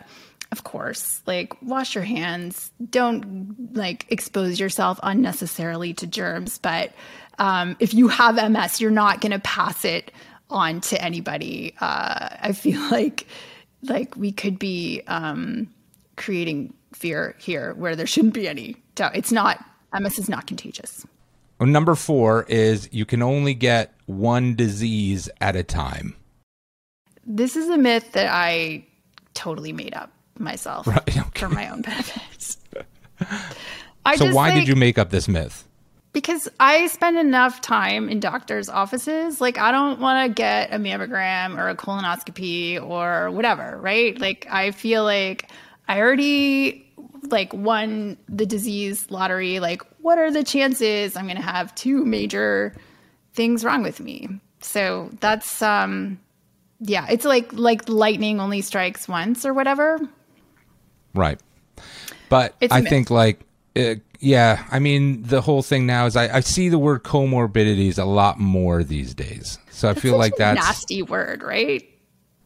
of 0.53 0.63
course, 0.63 1.23
like 1.25 1.59
wash 1.63 1.95
your 1.95 2.03
hands. 2.03 2.71
Don't 2.91 3.75
like 3.75 4.05
expose 4.09 4.59
yourself 4.59 4.99
unnecessarily 5.01 5.95
to 5.95 6.05
germs, 6.05 6.59
but 6.59 6.93
um, 7.39 7.75
if 7.79 7.95
you 7.95 8.07
have 8.07 8.35
MS, 8.35 8.79
you're 8.79 8.91
not 8.91 9.19
going 9.19 9.31
to 9.31 9.39
pass 9.39 9.83
it 9.83 10.11
on 10.51 10.79
to 10.81 11.03
anybody. 11.03 11.73
Uh, 11.81 12.29
I 12.39 12.51
feel 12.51 12.79
like 12.91 13.25
like 13.81 14.15
we 14.15 14.31
could 14.31 14.59
be 14.59 15.01
um, 15.07 15.73
creating 16.17 16.75
fear 16.93 17.35
here 17.39 17.73
where 17.75 17.95
there 17.95 18.07
shouldn't 18.07 18.33
be 18.33 18.47
any. 18.47 18.77
Doubt. 18.95 19.15
It's 19.15 19.31
not 19.31 19.63
MS 19.97 20.19
is 20.19 20.29
not 20.29 20.47
contagious. 20.47 21.05
Number 21.59 21.95
four 21.95 22.45
is 22.49 22.89
you 22.91 23.05
can 23.05 23.21
only 23.21 23.53
get 23.53 23.93
one 24.05 24.55
disease 24.55 25.29
at 25.39 25.55
a 25.55 25.63
time. 25.63 26.15
This 27.25 27.55
is 27.55 27.69
a 27.69 27.77
myth 27.77 28.11
that 28.13 28.27
I 28.27 28.85
totally 29.33 29.71
made 29.71 29.93
up 29.93 30.11
myself 30.37 30.87
right, 30.87 31.17
okay. 31.17 31.39
for 31.39 31.47
my 31.47 31.69
own 31.69 31.81
benefit. 31.81 32.57
so 34.17 34.33
why 34.33 34.53
did 34.53 34.67
you 34.67 34.75
make 34.75 34.97
up 34.97 35.09
this 35.09 35.27
myth? 35.27 35.65
because 36.13 36.47
I 36.59 36.87
spend 36.87 37.17
enough 37.17 37.59
time 37.59 38.07
in 38.07 38.19
doctors' 38.19 38.69
offices. 38.69 39.41
Like, 39.41 39.57
I 39.57 39.71
don't 39.71 39.99
want 39.99 40.27
to 40.27 40.33
get 40.33 40.71
a 40.71 40.77
mammogram 40.77 41.57
or 41.57 41.69
a 41.69 41.75
colonoscopy 41.75 42.81
or 42.81 43.31
whatever, 43.31 43.79
right? 43.81 44.17
Like, 44.19 44.47
I 44.49 44.71
feel 44.71 45.03
like 45.03 45.49
I 45.87 45.99
already 45.99 46.91
like 47.29 47.53
won 47.53 48.17
the 48.27 48.45
disease 48.45 49.09
lottery. 49.09 49.59
Like, 49.59 49.81
what 50.01 50.17
are 50.17 50.31
the 50.31 50.43
chances 50.43 51.15
I'm 51.15 51.25
going 51.25 51.37
to 51.37 51.41
have 51.41 51.73
two 51.75 52.05
major 52.05 52.75
things 53.33 53.63
wrong 53.63 53.83
with 53.83 53.99
me? 53.99 54.29
So 54.61 55.09
that's 55.19 55.61
um, 55.61 56.19
yeah, 56.79 57.07
it's 57.09 57.25
like 57.25 57.51
like 57.53 57.87
lightning 57.87 58.39
only 58.39 58.61
strikes 58.61 59.07
once 59.07 59.45
or 59.45 59.53
whatever. 59.53 59.99
Right, 61.13 61.39
but 62.29 62.55
I 62.69 62.81
think 62.81 63.09
like. 63.09 63.41
It, 63.75 64.03
yeah, 64.23 64.65
I 64.71 64.79
mean 64.79 65.23
the 65.23 65.41
whole 65.41 65.61
thing 65.61 65.85
now 65.85 66.05
is 66.05 66.15
I, 66.15 66.37
I 66.37 66.39
see 66.39 66.69
the 66.69 66.79
word 66.79 67.03
comorbidities 67.03 67.99
a 67.99 68.05
lot 68.05 68.39
more 68.39 68.81
these 68.81 69.13
days. 69.13 69.59
So 69.69 69.89
I 69.89 69.95
feel 69.95 70.17
like 70.17 70.37
that's 70.37 70.63
nasty 70.63 71.01
word, 71.01 71.43
right? 71.43 71.83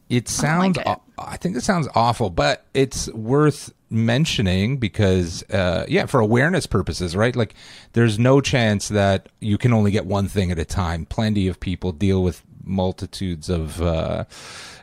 It 0.08 0.28
sounds. 0.28 0.78
I, 0.78 0.82
like 0.82 0.98
it. 0.98 1.02
I 1.18 1.36
think 1.36 1.56
it 1.56 1.62
sounds 1.62 1.88
awful, 1.94 2.30
but 2.30 2.64
it's 2.74 3.12
worth 3.12 3.72
mentioning 3.90 4.76
because, 4.76 5.42
uh, 5.50 5.84
yeah, 5.88 6.06
for 6.06 6.20
awareness 6.20 6.66
purposes, 6.66 7.16
right? 7.16 7.34
Like, 7.34 7.54
there's 7.92 8.18
no 8.18 8.40
chance 8.40 8.88
that 8.88 9.28
you 9.40 9.58
can 9.58 9.72
only 9.72 9.90
get 9.90 10.06
one 10.06 10.28
thing 10.28 10.50
at 10.50 10.58
a 10.58 10.64
time. 10.64 11.06
Plenty 11.06 11.48
of 11.48 11.60
people 11.60 11.92
deal 11.92 12.22
with 12.22 12.42
multitudes 12.64 13.48
of 13.48 13.80
uh, 13.82 14.24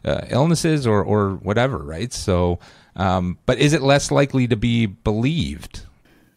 uh, 0.03 0.21
illnesses 0.29 0.85
or 0.85 1.03
or 1.03 1.35
whatever, 1.35 1.77
right? 1.77 2.11
So, 2.11 2.59
um, 2.95 3.37
but 3.45 3.57
is 3.57 3.73
it 3.73 3.81
less 3.81 4.11
likely 4.11 4.47
to 4.47 4.55
be 4.55 4.85
believed? 4.85 5.81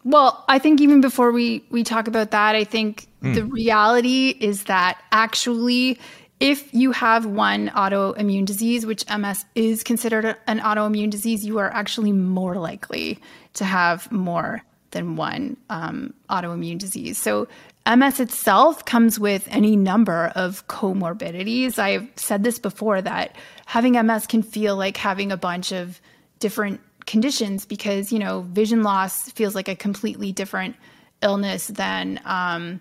Well, 0.04 0.44
I 0.48 0.58
think 0.58 0.80
even 0.80 1.00
before 1.00 1.32
we 1.32 1.64
we 1.70 1.84
talk 1.84 2.08
about 2.08 2.30
that, 2.30 2.54
I 2.54 2.64
think 2.64 3.08
mm. 3.22 3.34
the 3.34 3.44
reality 3.44 4.34
is 4.40 4.64
that 4.64 5.02
actually 5.12 5.98
if 6.40 6.72
you 6.72 6.92
have 6.92 7.26
one 7.26 7.68
autoimmune 7.70 8.46
disease, 8.46 8.86
which 8.86 9.04
MS 9.08 9.44
is 9.54 9.82
considered 9.82 10.36
an 10.46 10.60
autoimmune 10.60 11.10
disease, 11.10 11.44
you 11.44 11.58
are 11.58 11.72
actually 11.72 12.12
more 12.12 12.56
likely 12.56 13.18
to 13.54 13.64
have 13.64 14.10
more 14.12 14.62
than 14.90 15.16
one 15.16 15.56
um, 15.68 16.14
autoimmune 16.30 16.78
disease. 16.78 17.18
So, 17.18 17.48
MS 17.86 18.20
itself 18.20 18.84
comes 18.84 19.18
with 19.18 19.48
any 19.50 19.74
number 19.74 20.30
of 20.34 20.66
comorbidities. 20.68 21.78
I've 21.78 22.06
said 22.16 22.44
this 22.44 22.58
before 22.58 23.00
that 23.00 23.34
having 23.64 23.94
MS 23.94 24.26
can 24.26 24.42
feel 24.42 24.76
like 24.76 24.98
having 24.98 25.32
a 25.32 25.38
bunch 25.38 25.72
of 25.72 25.98
different 26.38 26.80
conditions 27.06 27.64
because 27.64 28.12
you 28.12 28.18
know 28.18 28.42
vision 28.42 28.82
loss 28.82 29.30
feels 29.32 29.54
like 29.54 29.68
a 29.68 29.74
completely 29.74 30.30
different 30.32 30.76
illness 31.22 31.68
than 31.68 32.20
um, 32.26 32.80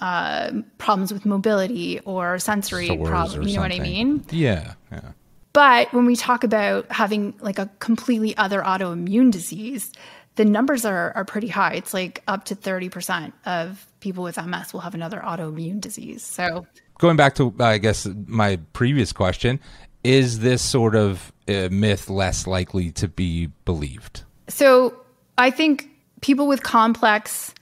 uh, 0.00 0.52
problems 0.78 1.12
with 1.12 1.24
mobility 1.24 2.00
or 2.00 2.38
sensory 2.38 2.88
problems. 2.88 3.48
You 3.48 3.56
know 3.56 3.62
what 3.62 3.72
I 3.72 3.80
mean? 3.80 4.24
Yeah, 4.30 4.74
yeah. 4.90 5.12
But 5.52 5.92
when 5.94 6.04
we 6.04 6.16
talk 6.16 6.44
about 6.44 6.92
having 6.92 7.34
like 7.40 7.58
a 7.58 7.70
completely 7.78 8.36
other 8.36 8.60
autoimmune 8.60 9.30
disease, 9.30 9.90
the 10.34 10.44
numbers 10.44 10.84
are 10.84 11.12
are 11.16 11.24
pretty 11.24 11.48
high. 11.48 11.74
It's 11.74 11.94
like 11.94 12.22
up 12.28 12.44
to 12.44 12.54
thirty 12.54 12.88
percent 12.88 13.34
of 13.46 13.86
people 14.00 14.22
with 14.22 14.36
MS 14.36 14.72
will 14.72 14.80
have 14.80 14.94
another 14.94 15.20
autoimmune 15.20 15.80
disease. 15.80 16.22
So 16.22 16.66
going 16.98 17.16
back 17.16 17.34
to 17.36 17.54
I 17.58 17.78
guess 17.78 18.06
my 18.26 18.56
previous 18.74 19.12
question, 19.12 19.60
is 20.04 20.40
this 20.40 20.62
sort 20.62 20.94
of 20.94 21.32
uh, 21.48 21.68
myth 21.70 22.10
less 22.10 22.46
likely 22.46 22.92
to 22.92 23.08
be 23.08 23.46
believed? 23.64 24.24
So 24.48 24.94
I 25.38 25.50
think 25.50 25.88
people 26.20 26.46
with 26.46 26.62
complex 26.62 27.54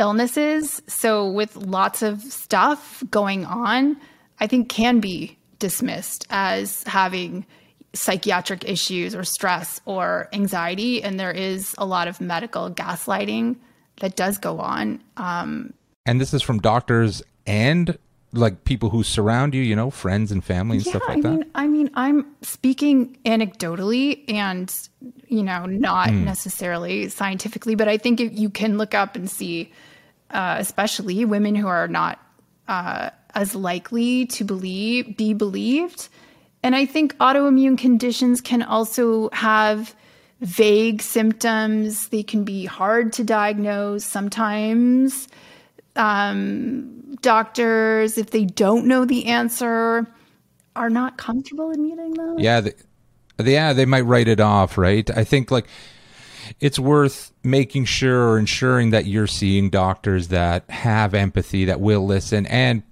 illnesses, 0.00 0.82
so 0.88 1.30
with 1.30 1.54
lots 1.56 2.02
of 2.02 2.20
stuff 2.22 3.02
going 3.10 3.44
on, 3.44 3.96
I 4.40 4.46
think 4.46 4.68
can 4.68 4.98
be 5.00 5.38
dismissed 5.58 6.26
as 6.30 6.82
having 6.84 7.46
psychiatric 7.92 8.68
issues 8.68 9.14
or 9.14 9.24
stress 9.24 9.80
or 9.84 10.28
anxiety. 10.32 11.02
And 11.02 11.20
there 11.20 11.32
is 11.32 11.74
a 11.78 11.84
lot 11.84 12.08
of 12.08 12.20
medical 12.20 12.70
gaslighting 12.70 13.56
that 14.00 14.16
does 14.16 14.38
go 14.38 14.58
on. 14.58 15.02
Um, 15.16 15.74
and 16.06 16.20
this 16.20 16.32
is 16.32 16.42
from 16.42 16.58
doctors 16.58 17.22
and 17.46 17.98
like 18.32 18.64
people 18.64 18.90
who 18.90 19.02
surround 19.02 19.54
you, 19.54 19.62
you 19.62 19.74
know, 19.74 19.90
friends 19.90 20.30
and 20.30 20.44
family 20.44 20.76
and 20.76 20.86
yeah, 20.86 20.90
stuff 20.92 21.02
like 21.08 21.18
I 21.18 21.20
that? 21.22 21.30
Mean, 21.30 21.50
I 21.54 21.66
mean, 21.66 21.90
I'm 21.94 22.26
speaking 22.42 23.18
anecdotally 23.24 24.24
and, 24.28 24.72
you 25.26 25.42
know, 25.42 25.66
not 25.66 26.10
mm. 26.10 26.24
necessarily 26.24 27.08
scientifically, 27.08 27.74
but 27.74 27.88
I 27.88 27.98
think 27.98 28.20
if 28.20 28.38
you 28.38 28.48
can 28.48 28.78
look 28.78 28.94
up 28.94 29.16
and 29.16 29.28
see, 29.28 29.72
uh, 30.30 30.56
especially 30.58 31.24
women 31.24 31.54
who 31.54 31.66
are 31.66 31.88
not 31.88 32.18
uh, 32.68 33.10
as 33.34 33.54
likely 33.54 34.26
to 34.26 34.44
believe, 34.44 35.16
be 35.16 35.34
believed. 35.34 36.08
And 36.62 36.76
I 36.76 36.86
think 36.86 37.16
autoimmune 37.18 37.78
conditions 37.78 38.40
can 38.40 38.62
also 38.62 39.30
have 39.32 39.94
vague 40.40 41.02
symptoms. 41.02 42.08
They 42.08 42.22
can 42.22 42.44
be 42.44 42.64
hard 42.66 43.12
to 43.14 43.24
diagnose 43.24 44.04
sometimes 44.04 45.28
um, 45.96 47.16
doctors, 47.20 48.18
if 48.18 48.30
they 48.30 48.44
don't 48.44 48.86
know 48.86 49.04
the 49.04 49.26
answer, 49.26 50.06
are 50.76 50.90
not 50.90 51.18
comfortable 51.18 51.70
admitting 51.70 52.14
them. 52.14 52.38
Yeah, 52.38 52.68
yeah, 53.42 53.72
they 53.72 53.86
might 53.86 54.02
write 54.02 54.28
it 54.28 54.40
off, 54.40 54.78
right? 54.78 55.08
I 55.16 55.24
think 55.24 55.50
like 55.50 55.66
it's 56.58 56.78
worth 56.78 57.32
making 57.42 57.84
sure 57.84 58.30
or 58.30 58.38
ensuring 58.38 58.90
that 58.90 59.06
you're 59.06 59.26
seeing 59.26 59.70
doctors 59.70 60.28
that 60.28 60.68
have 60.70 61.14
empathy, 61.14 61.66
that 61.66 61.80
will 61.80 62.04
listen, 62.04 62.46
and 62.46 62.82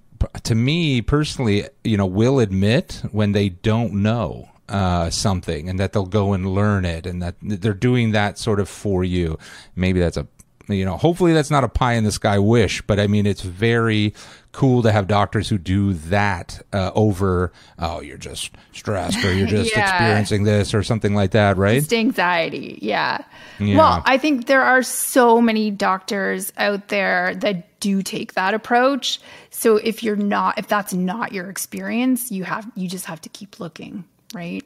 to 0.43 0.55
me 0.55 1.01
personally, 1.01 1.65
you 1.85 1.97
know, 1.97 2.07
will 2.07 2.41
admit 2.41 3.03
when 3.13 3.33
they 3.33 3.49
don't 3.49 3.93
know 3.93 4.49
uh, 4.69 5.11
something 5.11 5.69
and 5.69 5.79
that 5.79 5.93
they'll 5.93 6.07
go 6.07 6.33
and 6.33 6.55
learn 6.55 6.85
it 6.85 7.07
and 7.07 7.23
that 7.23 7.35
they're 7.41 7.73
doing 7.73 8.13
that 8.13 8.39
sort 8.39 8.61
of 8.61 8.69
for 8.69 9.05
you. 9.05 9.39
Maybe 9.77 10.01
that's 10.01 10.17
a 10.17 10.27
you 10.69 10.85
know, 10.85 10.97
hopefully 10.97 11.33
that's 11.33 11.51
not 11.51 11.65
a 11.65 11.69
pie 11.69 11.95
in 11.95 12.05
the 12.05 12.13
sky 12.13 12.39
wish, 12.39 12.83
but 12.83 13.01
I 13.01 13.07
mean, 13.07 13.27
it's 13.27 13.43
very 13.43 14.15
cool 14.53 14.83
to 14.83 14.91
have 14.91 15.07
doctors 15.07 15.49
who 15.49 15.59
do 15.59 15.93
that 15.95 16.61
uh, 16.73 16.91
over, 16.95 17.53
oh, 17.79 18.01
you're 18.01 18.19
just 18.19 18.51
stressed 18.73 19.25
or 19.25 19.33
you're 19.33 19.47
just 19.49 19.75
yeah. 19.75 19.89
experiencing 19.89 20.45
this 20.45 20.75
or 20.75 20.83
something 20.83 21.15
like 21.15 21.33
that, 21.33 21.57
right? 21.57 21.81
Just 21.81 21.93
anxiety. 21.93 22.79
Yeah. 22.83 23.25
yeah. 23.59 23.77
Well, 23.77 24.03
I 24.05 24.19
think 24.19 24.47
there 24.47 24.63
are 24.63 24.83
so 24.83 25.41
many 25.41 25.71
doctors 25.71 26.53
out 26.57 26.89
there 26.89 27.35
that 27.37 27.81
do 27.81 28.03
take 28.03 28.35
that 28.35 28.55
approach. 28.55 29.21
So 29.51 29.77
if 29.77 30.03
you're 30.03 30.17
not, 30.17 30.59
if 30.59 30.67
that's 30.67 30.93
not 30.93 31.33
your 31.33 31.51
experience, 31.51 32.31
you 32.31 32.45
have, 32.45 32.69
you 32.75 32.89
just 32.89 33.05
have 33.07 33.21
to 33.23 33.29
keep 33.29 33.61
looking, 33.61 34.05
right? 34.35 34.65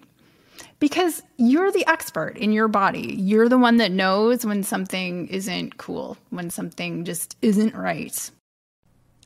Because 0.83 1.23
you're 1.37 1.71
the 1.71 1.87
expert 1.87 2.37
in 2.37 2.51
your 2.51 2.67
body. 2.67 3.15
You're 3.17 3.49
the 3.49 3.57
one 3.57 3.77
that 3.77 3.93
knows 3.93 4.45
when 4.45 4.65
something 4.65 5.29
isn't 5.29 5.77
cool, 5.77 6.17
when 6.31 6.51
something 6.51 7.05
just 7.05 7.37
isn't 7.41 7.77
right. 7.77 8.31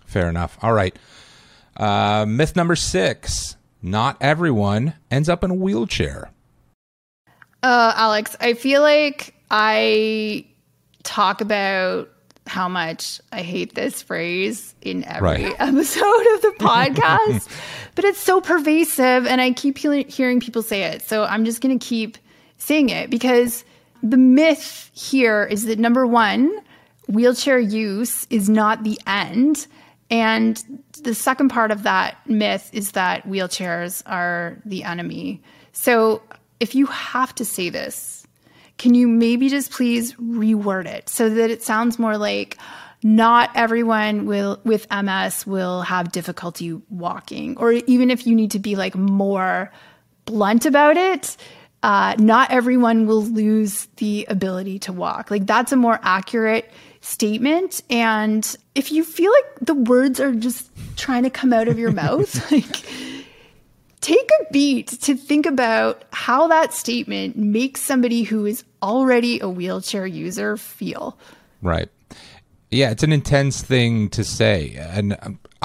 Fair 0.05 0.29
enough. 0.29 0.59
All 0.61 0.75
right. 0.75 0.95
Uh, 1.75 2.27
myth 2.29 2.57
number 2.57 2.77
six 2.77 3.57
not 3.81 4.19
everyone 4.21 4.95
ends 5.11 5.31
up 5.31 5.43
in 5.43 5.51
a 5.51 5.55
wheelchair. 5.55 6.31
Uh, 7.63 7.93
Alex, 7.97 8.37
I 8.39 8.53
feel 8.53 8.83
like 8.83 9.35
I 9.51 10.45
talk 11.05 11.41
about 11.41 12.11
how 12.47 12.69
much 12.69 13.21
I 13.33 13.43
hate 13.43 13.75
this 13.75 14.03
phrase 14.03 14.75
in 14.83 15.05
every 15.05 15.21
Right. 15.45 15.57
episode 15.59 16.27
of 16.35 16.43
the 16.43 16.55
podcast, 16.59 17.49
but 17.95 18.05
it's 18.05 18.19
so 18.21 18.41
pervasive 18.41 19.27
and 19.27 19.41
I 19.41 19.53
keep 19.53 19.79
he- 19.79 20.05
hearing 20.05 20.41
people 20.41 20.63
say 20.63 20.85
it. 20.85 21.03
So 21.03 21.25
I'm 21.25 21.45
just 21.45 21.61
going 21.61 21.79
to 21.79 21.85
keep 21.85 22.19
saying 22.59 22.89
it 22.91 23.11
because 23.11 23.65
the 24.03 24.17
myth 24.17 24.91
here 24.95 25.45
is 25.45 25.65
that 25.67 25.79
number 25.79 26.07
one, 26.07 26.57
wheelchair 27.09 27.59
use 27.59 28.27
is 28.31 28.49
not 28.49 28.85
the 28.85 28.99
end. 29.07 29.67
And 30.11 30.63
the 31.03 31.15
second 31.15 31.49
part 31.49 31.71
of 31.73 31.83
that 31.83 32.17
myth 32.29 32.71
is 32.73 32.93
that 32.93 33.27
wheelchairs 33.27 34.03
are 34.07 34.57
the 34.65 34.85
enemy. 34.85 35.43
So 35.73 36.23
if 36.61 36.75
you 36.75 36.87
have 36.87 37.35
to 37.35 37.45
say 37.45 37.69
this, 37.71 38.16
can 38.79 38.95
you 38.95 39.09
maybe 39.09 39.49
just 39.49 39.71
please 39.71 40.13
reword 40.15 40.87
it 40.87 41.09
so 41.09 41.29
that 41.29 41.51
it 41.51 41.63
sounds 41.63 41.99
more 41.99 42.19
like 42.19 42.59
not 43.03 43.51
everyone 43.55 44.27
will 44.27 44.61
with 44.65 44.87
MS 44.91 45.47
will 45.47 45.83
have 45.83 46.13
difficulty 46.13 46.73
walking 46.89 47.57
or 47.59 47.73
even 47.73 48.11
if 48.11 48.27
you 48.27 48.35
need 48.35 48.51
to 48.53 48.59
be 48.59 48.75
like 48.75 48.95
more 48.95 49.71
blunt 50.25 50.67
about 50.67 50.97
it 50.97 51.37
uh, 51.83 52.17
not 52.19 52.51
everyone 52.51 53.07
will 53.07 53.23
lose 53.23 53.87
the 53.99 54.27
ability 54.29 54.79
to 54.81 54.93
walk. 54.93 55.31
Like 55.31 55.47
that's 55.47 55.71
a 55.71 55.77
more 55.77 56.01
accurate 56.03 56.69
statement. 57.01 57.81
And 57.89 58.57
if 58.75 58.91
you 58.91 59.05
feel 59.05 59.31
like 59.31 59.67
the 59.67 59.75
words 59.75 60.19
are 60.19 60.35
just 60.35 60.69
trying 60.97 61.23
to 61.23 61.31
come 61.31 61.53
out 61.53 61.69
of 61.69 61.79
your 61.79 61.93
mouth 61.93 62.51
like 62.53 62.67
take 64.01 64.29
a 64.41 64.53
beat 64.53 64.89
to 64.89 65.15
think 65.17 65.47
about 65.47 66.05
how 66.13 66.49
that 66.49 66.73
statement 66.73 67.37
makes 67.37 67.81
somebody 67.81 68.23
who 68.23 68.47
is 68.47 68.65
already 68.83 69.41
a 69.41 69.49
wheelchair 69.49 70.07
user 70.07 70.57
feel. 70.57 71.19
Right. 71.63 71.89
Yeah, 72.71 72.91
it's 72.91 73.03
an 73.03 73.13
intense 73.13 73.63
thing 73.63 74.09
to 74.11 74.25
say, 74.25 74.75
and 74.77 75.17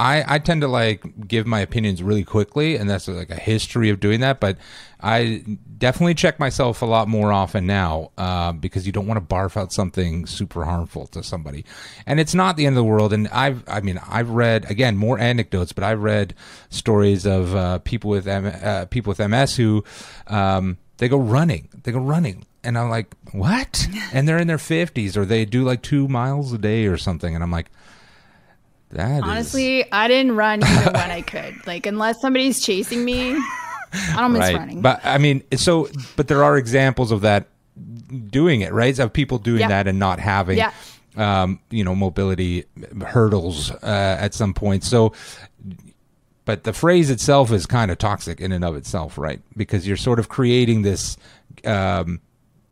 I 0.01 0.35
I 0.35 0.39
tend 0.39 0.61
to 0.61 0.67
like 0.67 1.27
give 1.27 1.45
my 1.45 1.59
opinions 1.59 2.01
really 2.01 2.23
quickly, 2.23 2.75
and 2.75 2.89
that's 2.89 3.07
like 3.07 3.29
a 3.29 3.35
history 3.35 3.91
of 3.91 3.99
doing 3.99 4.21
that. 4.21 4.39
But 4.39 4.57
I 4.99 5.43
definitely 5.77 6.15
check 6.15 6.39
myself 6.39 6.81
a 6.81 6.87
lot 6.87 7.07
more 7.07 7.31
often 7.31 7.67
now 7.67 8.09
uh, 8.17 8.51
because 8.51 8.87
you 8.87 8.91
don't 8.91 9.05
want 9.05 9.19
to 9.19 9.35
barf 9.35 9.55
out 9.55 9.71
something 9.71 10.25
super 10.25 10.65
harmful 10.65 11.05
to 11.07 11.21
somebody, 11.21 11.65
and 12.07 12.19
it's 12.19 12.33
not 12.33 12.57
the 12.57 12.65
end 12.65 12.73
of 12.73 12.83
the 12.83 12.89
world. 12.89 13.13
And 13.13 13.27
I've 13.27 13.63
I 13.67 13.81
mean 13.81 13.99
I've 14.09 14.31
read 14.31 14.69
again 14.71 14.97
more 14.97 15.19
anecdotes, 15.19 15.71
but 15.71 15.83
I've 15.83 16.01
read 16.01 16.33
stories 16.69 17.27
of 17.27 17.55
uh, 17.55 17.77
people 17.79 18.09
with 18.09 18.27
M- 18.27 18.47
uh, 18.47 18.85
people 18.85 19.11
with 19.11 19.19
MS 19.19 19.55
who 19.55 19.83
um, 20.25 20.79
they 20.97 21.09
go 21.09 21.17
running, 21.17 21.69
they 21.83 21.91
go 21.91 21.99
running 21.99 22.47
and 22.63 22.77
I'm 22.77 22.89
like, 22.89 23.13
what? 23.31 23.87
And 24.13 24.27
they're 24.27 24.37
in 24.39 24.47
their 24.47 24.57
50s 24.57 25.15
or 25.15 25.23
they 25.23 25.45
do 25.45 25.63
like 25.63 25.81
two 25.81 26.07
miles 26.07 26.51
a 26.51 26.57
day 26.57 26.85
or 26.85 26.97
something. 26.97 27.33
And 27.33 27.41
I'm 27.43 27.51
like, 27.51 27.67
that 28.93 29.17
is- 29.17 29.23
Honestly, 29.23 29.91
I 29.91 30.07
didn't 30.07 30.35
run 30.35 30.61
even 30.63 30.93
when 30.93 31.11
I 31.11 31.21
could. 31.25 31.65
Like, 31.67 31.85
unless 31.85 32.21
somebody's 32.21 32.61
chasing 32.61 33.03
me, 33.05 33.31
I 33.93 34.15
don't 34.17 34.33
miss 34.33 34.39
right. 34.41 34.55
running. 34.55 34.81
But 34.81 35.01
I 35.03 35.17
mean, 35.17 35.43
so, 35.55 35.89
but 36.15 36.27
there 36.27 36.43
are 36.43 36.57
examples 36.57 37.11
of 37.11 37.21
that 37.21 37.47
doing 38.27 38.61
it, 38.61 38.71
right? 38.73 38.97
Of 38.99 39.11
people 39.13 39.37
doing 39.37 39.61
Yeah. 39.61 39.67
that 39.69 39.87
and 39.87 39.97
not 39.99 40.19
having, 40.19 40.57
Yeah. 40.57 40.71
um, 41.17 41.59
you 41.69 41.83
know, 41.83 41.95
mobility 41.95 42.65
hurdles 43.05 43.71
uh, 43.71 44.17
at 44.19 44.33
some 44.33 44.53
point. 44.53 44.83
So, 44.83 45.13
but 46.45 46.63
the 46.63 46.73
phrase 46.73 47.09
itself 47.09 47.51
is 47.51 47.65
kind 47.65 47.91
of 47.91 47.97
toxic 47.97 48.41
in 48.41 48.51
and 48.51 48.63
of 48.65 48.75
itself, 48.75 49.17
right? 49.17 49.41
Because 49.55 49.87
you're 49.87 49.97
sort 49.97 50.19
of 50.19 50.27
creating 50.29 50.81
this, 50.81 51.17
um, 51.65 52.19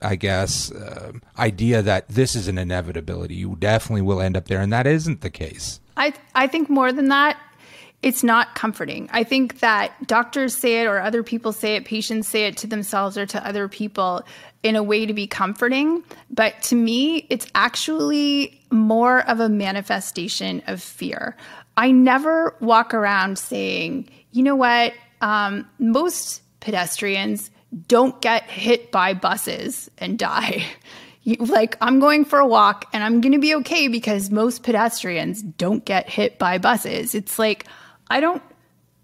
I 0.01 0.15
guess, 0.15 0.71
uh, 0.71 1.13
idea 1.37 1.81
that 1.81 2.07
this 2.07 2.35
is 2.35 2.47
an 2.47 2.57
inevitability. 2.57 3.35
You 3.35 3.57
definitely 3.59 4.01
will 4.03 4.21
end 4.21 4.37
up 4.37 4.47
there, 4.47 4.61
and 4.61 4.71
that 4.71 4.87
isn't 4.87 5.21
the 5.21 5.29
case. 5.29 5.79
I 5.97 6.13
I 6.35 6.47
think 6.47 6.69
more 6.69 6.91
than 6.91 7.09
that, 7.09 7.37
it's 8.01 8.23
not 8.23 8.55
comforting. 8.55 9.09
I 9.11 9.23
think 9.23 9.59
that 9.59 9.91
doctors 10.07 10.55
say 10.55 10.81
it 10.81 10.85
or 10.85 11.01
other 11.01 11.21
people 11.21 11.51
say 11.51 11.75
it, 11.75 11.83
patients 11.83 12.27
say 12.27 12.45
it 12.45 12.55
to 12.57 12.67
themselves 12.67 13.17
or 13.17 13.25
to 13.25 13.45
other 13.45 13.67
people 13.67 14.23
in 14.63 14.75
a 14.75 14.83
way 14.83 15.05
to 15.05 15.13
be 15.13 15.27
comforting. 15.27 16.03
But 16.29 16.61
to 16.63 16.75
me, 16.75 17.27
it's 17.29 17.47
actually 17.55 18.61
more 18.71 19.27
of 19.27 19.39
a 19.39 19.49
manifestation 19.49 20.61
of 20.67 20.81
fear. 20.81 21.35
I 21.75 21.91
never 21.91 22.55
walk 22.61 22.93
around 22.93 23.37
saying, 23.37 24.09
you 24.31 24.43
know 24.43 24.55
what, 24.55 24.93
um, 25.21 25.67
most 25.79 26.41
pedestrians 26.61 27.51
don't 27.87 28.21
get 28.21 28.43
hit 28.43 28.91
by 28.91 29.13
buses 29.13 29.89
and 29.97 30.17
die. 30.17 30.65
You, 31.21 31.35
like 31.35 31.75
I'm 31.81 31.99
going 31.99 32.23
for 32.23 32.39
a 32.39 32.47
walk 32.47 32.85
and 32.93 33.03
I'm 33.03 33.19
going 33.19 33.33
to 33.33 33.39
be 33.39 33.53
okay 33.55 33.89
because 33.89 34.31
most 34.31 34.63
pedestrians 34.63 35.41
don't 35.41 35.83
get 35.83 36.09
hit 36.09 36.39
by 36.39 36.59
buses. 36.59 37.13
It's 37.13 37.37
like 37.37 37.65
I 38.09 38.21
don't 38.21 38.41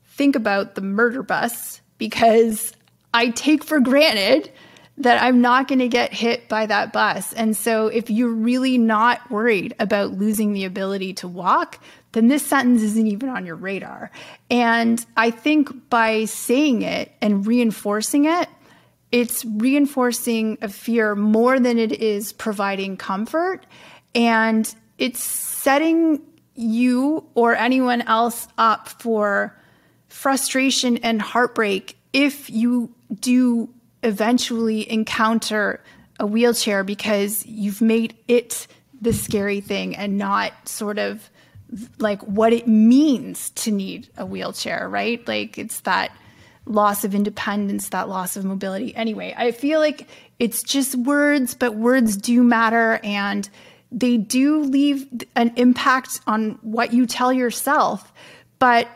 think 0.06 0.38
about 0.38 0.76
the 0.76 0.82
murder 0.82 1.24
bus 1.24 1.82
because 1.98 2.72
I 3.14 3.32
take 3.32 3.66
for 3.66 3.82
granted 3.82 4.50
that 4.98 5.22
I'm 5.22 5.42
not 5.42 5.68
going 5.68 5.80
to 5.80 5.90
get 5.90 6.14
hit 6.14 6.48
by 6.48 6.66
that 6.68 6.94
bus. 6.94 7.34
And 7.34 7.56
so 7.56 7.88
if 7.88 8.10
you're 8.10 8.34
really 8.34 8.78
not 8.78 9.30
worried 9.30 9.76
about 9.78 10.14
losing 10.14 10.54
the 10.54 10.66
ability 10.66 11.14
to 11.16 11.28
walk, 11.28 11.80
then 12.16 12.30
this 12.30 12.46
sentence 12.46 12.82
isn't 12.82 13.08
even 13.08 13.28
on 13.28 13.46
your 13.46 13.58
radar. 13.58 14.10
And 14.50 15.06
I 15.18 15.32
think 15.32 15.90
by 15.90 16.24
saying 16.26 16.82
it 16.82 17.12
and 17.22 17.46
reinforcing 17.46 18.24
it, 18.24 18.48
it's 19.12 19.44
reinforcing 19.44 20.58
a 20.62 20.70
fear 20.70 21.14
more 21.14 21.60
than 21.60 21.78
it 21.78 21.92
is 21.92 22.32
providing 22.32 22.96
comfort. 22.96 23.66
And 24.16 24.74
it's 24.98 25.22
setting 25.22 26.22
you 26.54 27.26
or 27.36 27.54
anyone 27.54 28.02
else 28.04 28.48
up 28.58 28.88
for 28.88 29.60
frustration 30.08 30.96
and 30.98 31.22
heartbreak 31.22 31.98
if 32.14 32.50
you 32.50 32.96
do 33.20 33.70
eventually 34.04 34.90
encounter 34.90 35.84
a 36.18 36.26
wheelchair 36.26 36.86
because 36.86 37.46
you've 37.46 37.82
made 37.82 38.16
it 38.30 38.68
the 39.02 39.12
scary 39.12 39.60
thing 39.60 39.98
and 39.98 40.18
not 40.18 40.54
sort 40.64 40.98
of 40.98 41.30
like 42.00 42.22
what 42.24 42.54
it 42.54 42.68
means 42.68 43.50
to 43.52 43.72
need 43.72 44.10
a 44.18 44.26
wheelchair, 44.26 44.88
right? 44.90 45.26
Like 45.28 45.58
it's 45.58 45.82
that 45.82 46.12
loss 46.66 47.04
of 47.04 47.14
independence, 47.14 47.90
that 47.90 48.10
loss 48.10 48.36
of 48.36 48.46
mobility. 48.46 48.96
Anyway, 48.96 49.34
I 49.38 49.52
feel 49.52 49.80
like 49.80 50.08
it's 50.40 50.64
just 50.64 50.96
words, 50.96 51.54
but 51.54 51.76
words 51.76 52.18
do 52.18 52.44
matter 52.44 53.00
and 53.04 53.48
they 53.92 54.18
do 54.18 54.62
leave 54.62 55.08
an 55.36 55.54
impact 55.56 56.20
on 56.28 56.58
what 56.62 56.94
you 56.94 57.06
tell 57.06 57.32
yourself. 57.32 58.12
But 58.60 58.88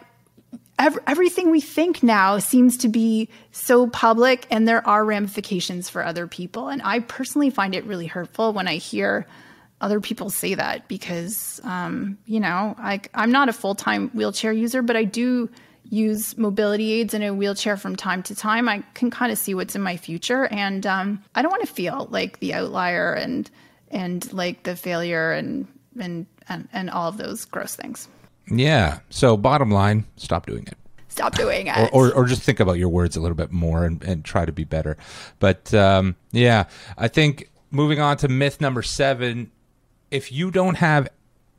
ev- 0.79 0.99
everything 1.05 1.51
we 1.51 1.61
think 1.61 2.01
now 2.01 2.39
seems 2.39 2.77
to 2.77 2.87
be 2.87 3.29
so 3.51 3.87
public 3.87 4.47
and 4.49 4.67
there 4.67 4.85
are 4.87 5.05
ramifications 5.05 5.89
for 5.89 6.03
other 6.03 6.27
people. 6.27 6.69
And 6.69 6.81
I 6.81 6.99
personally 6.99 7.49
find 7.49 7.75
it 7.75 7.85
really 7.85 8.07
hurtful 8.07 8.51
when 8.51 8.67
I 8.67 8.75
hear 8.75 9.27
other 9.81 9.99
people 9.99 10.29
say 10.29 10.55
that 10.55 10.87
because, 10.87 11.61
um, 11.63 12.17
you 12.25 12.39
know, 12.39 12.75
I, 12.77 13.01
I'm 13.13 13.31
not 13.31 13.49
a 13.49 13.53
full 13.53 13.75
time 13.75 14.09
wheelchair 14.09 14.51
user, 14.51 14.81
but 14.81 14.95
I 14.95 15.03
do 15.03 15.49
use 15.89 16.37
mobility 16.37 16.93
aids 16.93 17.13
in 17.13 17.23
a 17.23 17.33
wheelchair 17.33 17.77
from 17.77 17.95
time 17.95 18.21
to 18.23 18.35
time. 18.35 18.69
I 18.69 18.83
can 18.93 19.09
kind 19.09 19.31
of 19.31 19.37
see 19.37 19.53
what's 19.53 19.75
in 19.75 19.81
my 19.81 19.97
future, 19.97 20.45
and 20.45 20.85
um, 20.85 21.23
I 21.35 21.41
don't 21.41 21.51
want 21.51 21.65
to 21.65 21.73
feel 21.73 22.07
like 22.11 22.39
the 22.39 22.53
outlier 22.53 23.13
and 23.13 23.49
and 23.89 24.31
like 24.33 24.63
the 24.63 24.75
failure 24.75 25.31
and 25.31 25.67
and 25.99 26.25
and, 26.47 26.67
and 26.73 26.89
all 26.89 27.07
of 27.07 27.17
those 27.17 27.45
gross 27.45 27.75
things. 27.75 28.07
Yeah. 28.51 28.99
So, 29.09 29.37
bottom 29.37 29.71
line, 29.71 30.05
stop 30.15 30.45
doing 30.45 30.63
it. 30.67 30.77
Stop 31.07 31.35
doing 31.35 31.67
it. 31.73 31.89
or, 31.93 32.09
or, 32.09 32.13
or 32.13 32.25
just 32.25 32.41
think 32.41 32.59
about 32.59 32.77
your 32.77 32.89
words 32.89 33.15
a 33.15 33.21
little 33.21 33.35
bit 33.35 33.51
more 33.51 33.85
and, 33.85 34.03
and 34.03 34.25
try 34.25 34.45
to 34.45 34.51
be 34.51 34.63
better. 34.63 34.97
But 35.39 35.73
um, 35.73 36.15
yeah, 36.31 36.65
I 36.97 37.07
think 37.07 37.49
moving 37.71 37.99
on 37.99 38.17
to 38.17 38.27
myth 38.27 38.59
number 38.61 38.81
seven, 38.81 39.51
if 40.11 40.31
you 40.31 40.51
don't 40.51 40.75
have 40.75 41.09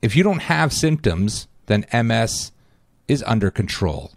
if 0.02 0.16
you 0.16 0.22
don't 0.22 0.40
have 0.42 0.72
symptoms, 0.72 1.46
then 1.66 1.84
MS 1.92 2.52
is 3.08 3.22
under 3.26 3.50
control. 3.50 4.12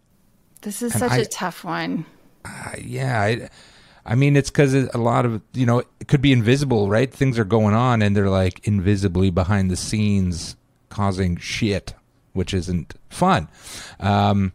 this 0.61 0.81
is 0.81 0.93
and 0.93 0.99
such 0.99 1.11
I- 1.11 1.17
a 1.17 1.25
tough 1.25 1.63
one. 1.63 2.05
Uh, 2.45 2.71
yeah, 2.81 3.21
I, 3.21 3.49
I 4.05 4.15
mean 4.15 4.35
it's 4.35 4.49
because 4.49 4.73
a 4.73 4.97
lot 4.97 5.25
of 5.25 5.41
you 5.53 5.65
know 5.65 5.79
it 5.79 6.07
could 6.07 6.21
be 6.21 6.31
invisible, 6.31 6.89
right? 6.89 7.11
Things 7.13 7.39
are 7.39 7.45
going 7.45 7.73
on 7.73 8.01
and 8.01 8.15
they're 8.15 8.29
like 8.29 8.67
invisibly 8.67 9.29
behind 9.29 9.71
the 9.71 9.77
scenes 9.77 10.55
causing 10.89 11.37
shit, 11.37 11.93
which 12.33 12.53
isn't 12.53 12.93
fun. 13.09 13.47
Um, 13.99 14.53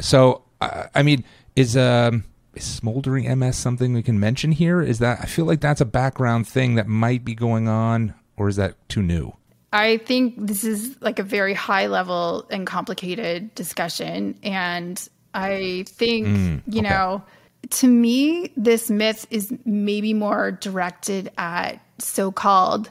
so 0.00 0.42
uh, 0.60 0.86
I 0.94 1.02
mean, 1.02 1.24
is 1.54 1.76
um 1.76 2.24
is 2.54 2.64
smoldering 2.64 3.38
MS 3.38 3.56
something 3.56 3.92
we 3.92 4.02
can 4.02 4.18
mention 4.18 4.52
here? 4.52 4.80
Is 4.82 4.98
that 4.98 5.20
I 5.22 5.26
feel 5.26 5.44
like 5.44 5.60
that's 5.60 5.80
a 5.80 5.86
background 5.86 6.48
thing 6.48 6.74
that 6.74 6.88
might 6.88 7.24
be 7.24 7.34
going 7.34 7.68
on, 7.68 8.14
or 8.36 8.48
is 8.48 8.56
that 8.56 8.76
too 8.88 9.02
new? 9.02 9.34
I 9.72 9.96
think 9.98 10.34
this 10.38 10.62
is 10.62 10.96
like 11.00 11.18
a 11.18 11.24
very 11.24 11.54
high 11.54 11.88
level 11.88 12.46
and 12.50 12.66
complicated 12.66 13.54
discussion. 13.54 14.38
And 14.42 15.06
I 15.34 15.84
think, 15.88 16.26
Mm, 16.28 16.62
you 16.68 16.80
okay. 16.80 16.88
know, 16.88 17.22
to 17.70 17.88
me, 17.88 18.52
this 18.56 18.88
myth 18.88 19.26
is 19.30 19.52
maybe 19.64 20.14
more 20.14 20.52
directed 20.52 21.32
at 21.38 21.80
so 21.98 22.30
called 22.30 22.88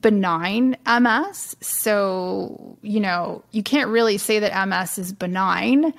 benign 0.00 0.76
MS. 0.84 1.54
So, 1.60 2.76
you 2.82 2.98
know, 2.98 3.44
you 3.52 3.62
can't 3.62 3.88
really 3.90 4.18
say 4.18 4.40
that 4.40 4.66
MS 4.66 4.98
is 4.98 5.12
benign 5.12 5.94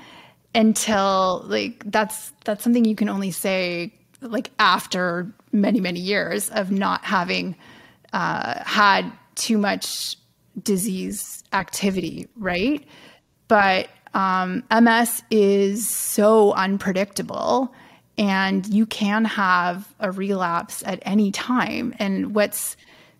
until 0.53 1.43
like 1.45 1.83
that's 1.85 2.31
that's 2.43 2.63
something 2.63 2.83
you 2.83 2.95
can 2.95 3.09
only 3.09 3.31
say 3.31 3.93
like 4.21 4.49
after 4.59 5.31
many 5.51 5.79
many 5.79 5.99
years 5.99 6.49
of 6.49 6.71
not 6.71 7.05
having 7.05 7.55
uh, 8.13 8.63
had 8.63 9.11
too 9.35 9.57
much 9.57 10.17
disease 10.61 11.43
activity, 11.53 12.27
right? 12.35 12.85
But 13.47 13.89
um, 14.13 14.63
MS 14.71 15.23
is 15.29 15.87
so 15.87 16.53
unpredictable, 16.53 17.73
and 18.17 18.65
you 18.67 18.85
can 18.85 19.25
have 19.25 19.93
a 19.99 20.11
relapse 20.11 20.83
at 20.85 20.99
any 21.03 21.31
time. 21.31 21.93
And 21.99 22.33
what's 22.33 22.75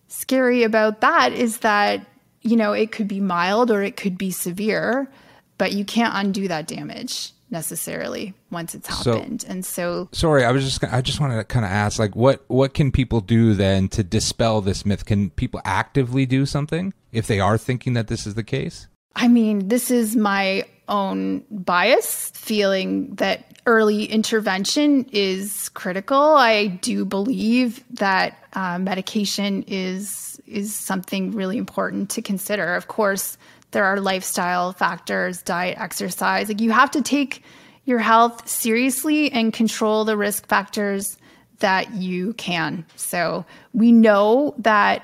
scary 0.07 0.63
about 0.63 1.01
that 1.01 1.33
is 1.33 1.59
that, 1.59 2.05
you 2.41 2.55
know, 2.55 2.73
it 2.73 2.91
could 2.91 3.07
be 3.07 3.19
mild 3.19 3.69
or 3.69 3.83
it 3.83 3.95
could 3.95 4.17
be 4.17 4.31
severe, 4.31 5.09
but 5.57 5.73
you 5.73 5.85
can't 5.85 6.13
undo 6.15 6.47
that 6.47 6.67
damage 6.67 7.31
necessarily 7.49 8.33
once 8.51 8.75
it's 8.75 8.87
So- 9.03 9.13
happened. 9.13 9.45
and 9.47 9.65
so 9.65 10.09
Sorry, 10.11 10.43
I 10.45 10.51
was 10.51 10.63
just 10.63 10.81
gonna- 10.81 10.95
I 10.95 11.01
just 11.01 11.19
wanted 11.19 11.37
to 11.37 11.43
kind 11.43 11.65
of 11.65 11.71
ask 11.71 11.97
like 11.99 12.15
what 12.15 12.43
what 12.47 12.73
can 12.73 12.91
people 12.91 13.21
do 13.21 13.53
then 13.53 13.87
to 13.89 14.03
dispel 14.03 14.61
this 14.61 14.85
myth? 14.85 15.05
Can 15.05 15.29
people 15.31 15.61
actively 15.65 16.25
do 16.25 16.45
something 16.45 16.93
if 17.11 17.27
they 17.27 17.39
are 17.39 17.57
thinking 17.57 17.93
that 17.93 18.07
this 18.07 18.27
is 18.27 18.33
the 18.35 18.43
case? 18.43 18.87
I 19.15 19.27
mean, 19.27 19.67
this 19.69 19.89
is 19.89 20.15
my 20.15 20.65
own 20.89 21.43
bias 21.49 22.31
feeling 22.35 23.15
that 23.15 23.45
early 23.65 24.05
intervention 24.05 25.05
is 25.11 25.69
critical. 25.69 26.17
I 26.35 26.67
do 26.67 27.03
believe 27.03 27.83
that 27.91 28.37
uh, 28.53 28.77
medication 28.79 29.63
is 29.67 30.25
is 30.45 30.73
something 30.73 31.31
really 31.31 31.57
important 31.57 32.09
to 32.11 32.21
consider. 32.21 32.75
Of 32.75 32.87
course, 32.87 33.37
there 33.71 33.85
are 33.85 33.99
lifestyle 33.99 34.73
factors, 34.73 35.41
diet, 35.41 35.77
exercise. 35.79 36.47
Like 36.47 36.61
you 36.61 36.71
have 36.71 36.91
to 36.91 37.01
take 37.01 37.43
your 37.85 37.99
health 37.99 38.47
seriously 38.47 39.31
and 39.31 39.53
control 39.53 40.05
the 40.05 40.17
risk 40.17 40.47
factors 40.47 41.17
that 41.59 41.93
you 41.93 42.33
can. 42.33 42.85
So 42.95 43.45
we 43.73 43.91
know 43.91 44.53
that 44.59 45.03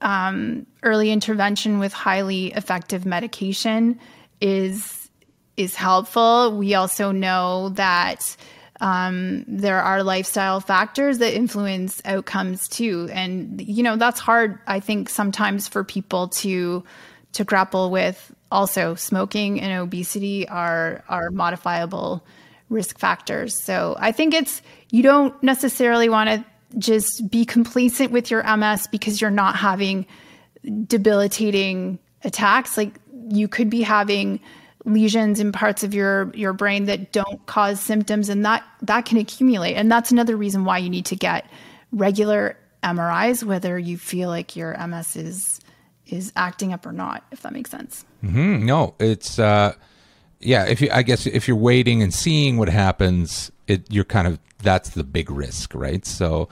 um, 0.00 0.66
early 0.82 1.10
intervention 1.10 1.78
with 1.78 1.92
highly 1.92 2.52
effective 2.52 3.06
medication 3.06 3.98
is 4.40 5.08
is 5.56 5.74
helpful. 5.74 6.56
We 6.56 6.74
also 6.74 7.12
know 7.12 7.70
that 7.70 8.36
um, 8.80 9.44
there 9.48 9.80
are 9.80 10.02
lifestyle 10.02 10.60
factors 10.60 11.18
that 11.18 11.34
influence 11.34 12.02
outcomes 12.04 12.68
too, 12.68 13.08
and 13.10 13.60
you 13.60 13.82
know 13.82 13.96
that's 13.96 14.20
hard. 14.20 14.58
I 14.66 14.80
think 14.80 15.08
sometimes 15.08 15.66
for 15.66 15.82
people 15.82 16.28
to 16.28 16.84
to 17.32 17.44
grapple 17.44 17.90
with. 17.90 18.34
Also, 18.50 18.94
smoking 18.94 19.60
and 19.60 19.80
obesity 19.80 20.48
are 20.48 21.02
are 21.08 21.30
modifiable 21.30 22.24
risk 22.68 22.98
factors. 22.98 23.60
So 23.62 23.96
I 23.98 24.12
think 24.12 24.34
it's 24.34 24.62
you 24.90 25.02
don't 25.02 25.40
necessarily 25.42 26.08
want 26.08 26.30
to 26.30 26.44
just 26.78 27.30
be 27.30 27.44
complacent 27.44 28.10
with 28.12 28.30
your 28.30 28.42
MS 28.56 28.86
because 28.88 29.20
you're 29.20 29.30
not 29.30 29.56
having 29.56 30.06
debilitating 30.86 31.98
attacks. 32.24 32.76
Like 32.76 32.94
you 33.30 33.48
could 33.48 33.70
be 33.70 33.82
having 33.82 34.40
lesions 34.84 35.40
in 35.40 35.50
parts 35.50 35.82
of 35.82 35.94
your 35.94 36.30
your 36.34 36.52
brain 36.52 36.84
that 36.84 37.12
don't 37.12 37.44
cause 37.46 37.80
symptoms 37.80 38.28
and 38.28 38.44
that 38.44 38.64
that 38.82 39.04
can 39.04 39.18
accumulate. 39.18 39.74
And 39.74 39.90
that's 39.90 40.10
another 40.10 40.36
reason 40.36 40.64
why 40.64 40.78
you 40.78 40.90
need 40.90 41.06
to 41.06 41.16
get 41.16 41.50
regular 41.92 42.56
MRIs 42.82 43.42
whether 43.42 43.78
you 43.78 43.98
feel 43.98 44.28
like 44.28 44.54
your 44.54 44.76
MS 44.86 45.16
is 45.16 45.60
is 46.06 46.32
acting 46.36 46.72
up 46.72 46.86
or 46.86 46.92
not, 46.92 47.24
if 47.32 47.42
that 47.42 47.52
makes 47.52 47.70
sense. 47.70 48.04
Mm, 48.24 48.62
no, 48.62 48.94
it's 48.98 49.38
uh, 49.38 49.74
yeah. 50.40 50.64
If 50.66 50.80
you, 50.80 50.88
I 50.92 51.02
guess, 51.02 51.26
if 51.26 51.46
you're 51.48 51.56
waiting 51.56 52.02
and 52.02 52.12
seeing 52.14 52.56
what 52.56 52.68
happens, 52.68 53.50
it 53.66 53.90
you're 53.92 54.04
kind 54.04 54.26
of 54.28 54.38
that's 54.62 54.90
the 54.90 55.04
big 55.04 55.30
risk, 55.30 55.74
right? 55.74 56.04
So, 56.06 56.48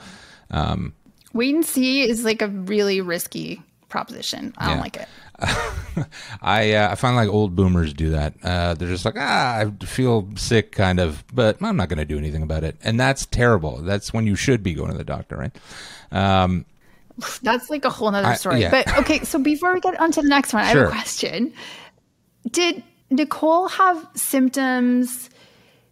um, 0.51 0.93
Wait 1.33 1.53
and 1.53 1.65
see 1.65 2.01
is 2.07 2.23
like 2.23 2.41
a 2.41 2.47
really 2.47 3.01
risky 3.01 3.61
proposition. 3.89 4.53
I 4.57 4.67
don't 4.67 4.77
Yeah. 4.77 4.81
like 4.81 4.97
it. 4.97 5.07
I 6.41 6.73
uh, 6.73 6.91
I 6.91 6.95
find 6.95 7.15
like 7.15 7.27
old 7.29 7.55
boomers 7.55 7.93
do 7.93 8.11
that. 8.11 8.33
Uh, 8.43 8.73
they're 8.73 8.87
just 8.87 9.03
like, 9.05 9.15
ah, 9.17 9.57
I 9.57 9.85
feel 9.85 10.29
sick, 10.35 10.71
kind 10.71 10.99
of, 10.99 11.23
but 11.33 11.57
I'm 11.61 11.75
not 11.75 11.89
going 11.89 11.99
to 11.99 12.05
do 12.05 12.17
anything 12.17 12.41
about 12.43 12.63
it, 12.63 12.77
and 12.83 12.97
that's 12.99 13.25
terrible. 13.25 13.77
That's 13.81 14.13
when 14.13 14.25
you 14.27 14.35
should 14.35 14.63
be 14.63 14.73
going 14.73 14.91
to 14.91 14.97
the 14.97 15.03
doctor, 15.03 15.35
right? 15.37 15.55
Um, 16.11 16.65
That's 17.43 17.69
like 17.69 17.85
a 17.85 17.89
whole 17.89 18.11
nother 18.11 18.27
I- 18.29 18.35
story. 18.35 18.61
yeah. 18.61 18.71
But 18.71 18.97
okay, 18.99 19.19
so 19.23 19.39
before 19.39 19.73
we 19.73 19.79
get 19.79 19.99
on 19.99 20.11
to 20.13 20.21
the 20.21 20.27
next 20.29 20.53
one, 20.53 20.63
I 20.63 20.65
have 20.67 20.87
a 20.87 20.89
question. 20.89 21.53
Did 22.49 22.83
Nicole 23.09 23.67
have 23.69 24.07
symptoms? 24.15 25.29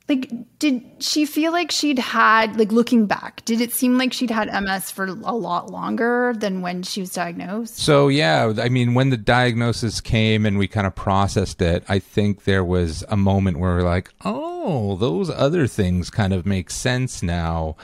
Like, 0.09 0.29
did 0.59 0.83
she 0.99 1.25
feel 1.25 1.53
like 1.53 1.71
she'd 1.71 1.97
had, 1.97 2.59
like, 2.59 2.73
looking 2.73 3.05
back, 3.05 3.43
did 3.45 3.61
it 3.61 3.71
seem 3.71 3.97
like 3.97 4.11
she'd 4.11 4.29
had 4.31 4.49
MS 4.51 4.91
for 4.91 5.05
a 5.05 5.13
lot 5.13 5.69
longer 5.71 6.33
than 6.37 6.61
when 6.61 6.83
she 6.83 6.99
was 6.99 7.11
diagnosed? 7.11 7.77
So 7.77 8.09
yeah, 8.09 8.51
I 8.61 8.67
mean, 8.67 8.95
when 8.95 9.11
the 9.11 9.17
diagnosis 9.17 10.01
came 10.01 10.45
and 10.45 10.57
we 10.57 10.67
kind 10.67 10.85
of 10.85 10.93
processed 10.93 11.61
it, 11.61 11.85
I 11.87 11.99
think 11.99 12.43
there 12.43 12.65
was 12.65 13.05
a 13.07 13.15
moment 13.15 13.59
where 13.59 13.75
we're 13.77 13.83
like, 13.83 14.09
"Oh, 14.25 14.97
those 14.97 15.29
other 15.29 15.67
things 15.67 16.09
kind 16.09 16.33
of 16.33 16.45
make 16.45 16.69
sense 16.69 17.23
now." 17.23 17.77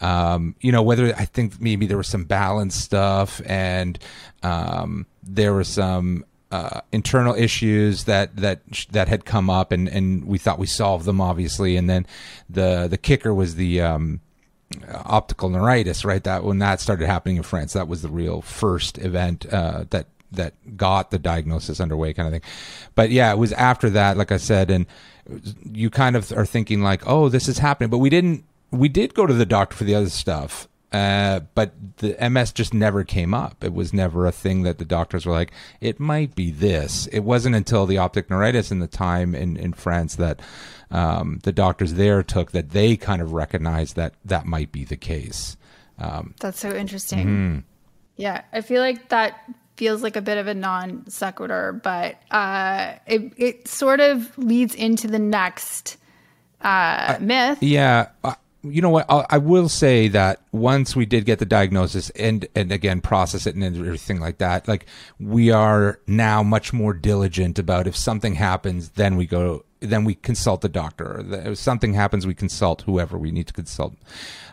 Um, 0.00 0.54
you 0.60 0.72
know, 0.72 0.82
whether 0.82 1.14
I 1.14 1.24
think 1.24 1.60
maybe 1.60 1.86
there 1.86 1.96
was 1.96 2.08
some 2.08 2.24
balance 2.24 2.74
stuff 2.74 3.40
and 3.46 3.98
um, 4.42 5.06
there 5.22 5.52
were 5.52 5.64
some 5.64 6.24
uh, 6.50 6.80
internal 6.92 7.34
issues 7.34 8.04
that 8.04 8.36
that 8.36 8.60
that 8.92 9.08
had 9.08 9.24
come 9.24 9.50
up, 9.50 9.72
and 9.72 9.88
and 9.88 10.24
we 10.26 10.38
thought 10.38 10.58
we 10.58 10.66
solved 10.66 11.04
them, 11.04 11.20
obviously, 11.20 11.76
and 11.76 11.90
then 11.90 12.06
the 12.48 12.86
the 12.88 12.98
kicker 12.98 13.34
was 13.34 13.56
the 13.56 13.80
um, 13.80 14.20
optical 15.04 15.48
neuritis, 15.48 16.04
right? 16.04 16.22
That 16.22 16.44
when 16.44 16.58
that 16.60 16.80
started 16.80 17.06
happening 17.06 17.36
in 17.36 17.42
France, 17.42 17.72
that 17.72 17.88
was 17.88 18.02
the 18.02 18.08
real 18.08 18.42
first 18.42 18.98
event 18.98 19.46
uh, 19.52 19.84
that 19.90 20.06
that 20.32 20.54
got 20.76 21.10
the 21.10 21.18
diagnosis 21.18 21.80
underway, 21.80 22.12
kind 22.12 22.26
of 22.26 22.32
thing. 22.32 22.50
But 22.94 23.10
yeah, 23.10 23.32
it 23.32 23.38
was 23.38 23.52
after 23.52 23.90
that, 23.90 24.16
like 24.16 24.32
I 24.32 24.36
said, 24.36 24.70
and 24.70 24.86
you 25.72 25.90
kind 25.90 26.16
of 26.16 26.32
are 26.32 26.46
thinking 26.46 26.82
like, 26.82 27.02
oh, 27.06 27.28
this 27.28 27.48
is 27.48 27.58
happening, 27.58 27.90
but 27.90 27.98
we 27.98 28.10
didn't. 28.10 28.44
We 28.70 28.88
did 28.88 29.14
go 29.14 29.26
to 29.26 29.34
the 29.34 29.46
doctor 29.46 29.76
for 29.76 29.84
the 29.84 29.94
other 29.94 30.10
stuff. 30.10 30.68
Uh, 30.92 31.40
but 31.54 31.72
the 31.98 32.16
MS 32.30 32.52
just 32.52 32.72
never 32.72 33.04
came 33.04 33.34
up. 33.34 33.62
It 33.62 33.74
was 33.74 33.92
never 33.92 34.24
a 34.26 34.32
thing 34.32 34.62
that 34.62 34.78
the 34.78 34.84
doctors 34.84 35.26
were 35.26 35.32
like, 35.32 35.52
it 35.80 35.98
might 35.98 36.34
be 36.34 36.50
this. 36.50 37.06
It 37.08 37.20
wasn't 37.20 37.54
until 37.56 37.86
the 37.86 37.98
optic 37.98 38.30
neuritis 38.30 38.70
in 38.70 38.78
the 38.78 38.86
time 38.86 39.34
in, 39.34 39.56
in 39.56 39.72
France 39.72 40.14
that 40.14 40.40
um, 40.90 41.40
the 41.42 41.52
doctors 41.52 41.94
there 41.94 42.22
took 42.22 42.52
that 42.52 42.70
they 42.70 42.96
kind 42.96 43.20
of 43.20 43.32
recognized 43.32 43.96
that 43.96 44.14
that 44.24 44.46
might 44.46 44.72
be 44.72 44.84
the 44.84 44.96
case. 44.96 45.56
Um, 45.98 46.34
That's 46.40 46.60
so 46.60 46.74
interesting. 46.74 47.26
Mm-hmm. 47.26 47.58
Yeah, 48.16 48.42
I 48.52 48.60
feel 48.60 48.80
like 48.80 49.08
that 49.10 49.50
feels 49.76 50.02
like 50.02 50.16
a 50.16 50.22
bit 50.22 50.38
of 50.38 50.46
a 50.46 50.54
non 50.54 51.08
sequitur, 51.08 51.72
but 51.82 52.16
uh, 52.30 52.94
it, 53.06 53.32
it 53.36 53.68
sort 53.68 54.00
of 54.00 54.36
leads 54.38 54.74
into 54.74 55.08
the 55.08 55.18
next 55.18 55.98
uh, 56.62 57.18
myth. 57.20 57.62
yeah. 57.62 58.08
Uh, 58.24 58.34
you 58.70 58.82
know 58.82 58.90
what? 58.90 59.06
I'll, 59.08 59.26
I 59.30 59.38
will 59.38 59.68
say 59.68 60.08
that 60.08 60.40
once 60.52 60.94
we 60.94 61.06
did 61.06 61.24
get 61.24 61.38
the 61.38 61.46
diagnosis 61.46 62.10
and 62.10 62.46
and 62.54 62.72
again 62.72 63.00
process 63.00 63.46
it 63.46 63.54
and 63.54 63.64
everything 63.64 64.20
like 64.20 64.38
that, 64.38 64.68
like 64.68 64.86
we 65.18 65.50
are 65.50 65.98
now 66.06 66.42
much 66.42 66.72
more 66.72 66.92
diligent 66.92 67.58
about 67.58 67.86
if 67.86 67.96
something 67.96 68.34
happens, 68.34 68.90
then 68.90 69.16
we 69.16 69.26
go, 69.26 69.64
then 69.80 70.04
we 70.04 70.14
consult 70.14 70.60
the 70.60 70.68
doctor. 70.68 71.24
If 71.46 71.58
something 71.58 71.94
happens, 71.94 72.26
we 72.26 72.34
consult 72.34 72.82
whoever 72.82 73.18
we 73.18 73.30
need 73.30 73.46
to 73.48 73.52
consult, 73.52 73.94